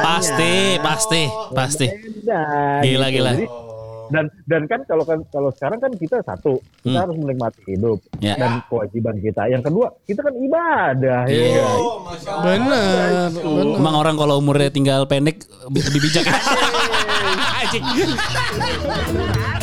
Pasti, 0.04 0.76
pasti, 0.82 1.22
pasti. 1.54 1.86
Beda. 1.88 2.42
Gila, 2.84 3.06
gitu. 3.08 3.16
gila. 3.22 3.30
Jadi, 3.38 3.46
dan 4.08 4.24
dan 4.44 4.62
kan 4.64 4.80
kalau 4.84 5.02
kan 5.02 5.20
kalau 5.28 5.50
sekarang 5.50 5.78
kan 5.78 5.92
kita 5.92 6.20
satu 6.20 6.56
kita 6.80 6.90
Hmm. 6.90 7.02
harus 7.02 7.16
menikmati 7.16 7.62
hidup 7.66 7.98
Ya. 8.18 8.34
dan 8.34 8.60
kewajiban 8.66 9.16
kita 9.18 9.42
yang 9.46 9.60
kedua 9.60 9.92
kita 10.02 10.20
kan 10.20 10.34
ibadah 10.34 11.20
ya 11.24 11.34
Iya. 11.34 11.62
guys. 11.62 12.24
Bener. 12.38 13.28
bener. 13.34 13.76
Emang 13.76 13.94
orang 13.96 14.14
kalau 14.14 14.38
umurnya 14.38 14.68
tinggal 14.68 15.04
pendek 15.04 15.44
lebih 15.66 16.00
bijak. 16.00 16.24
Anjing. 17.58 17.84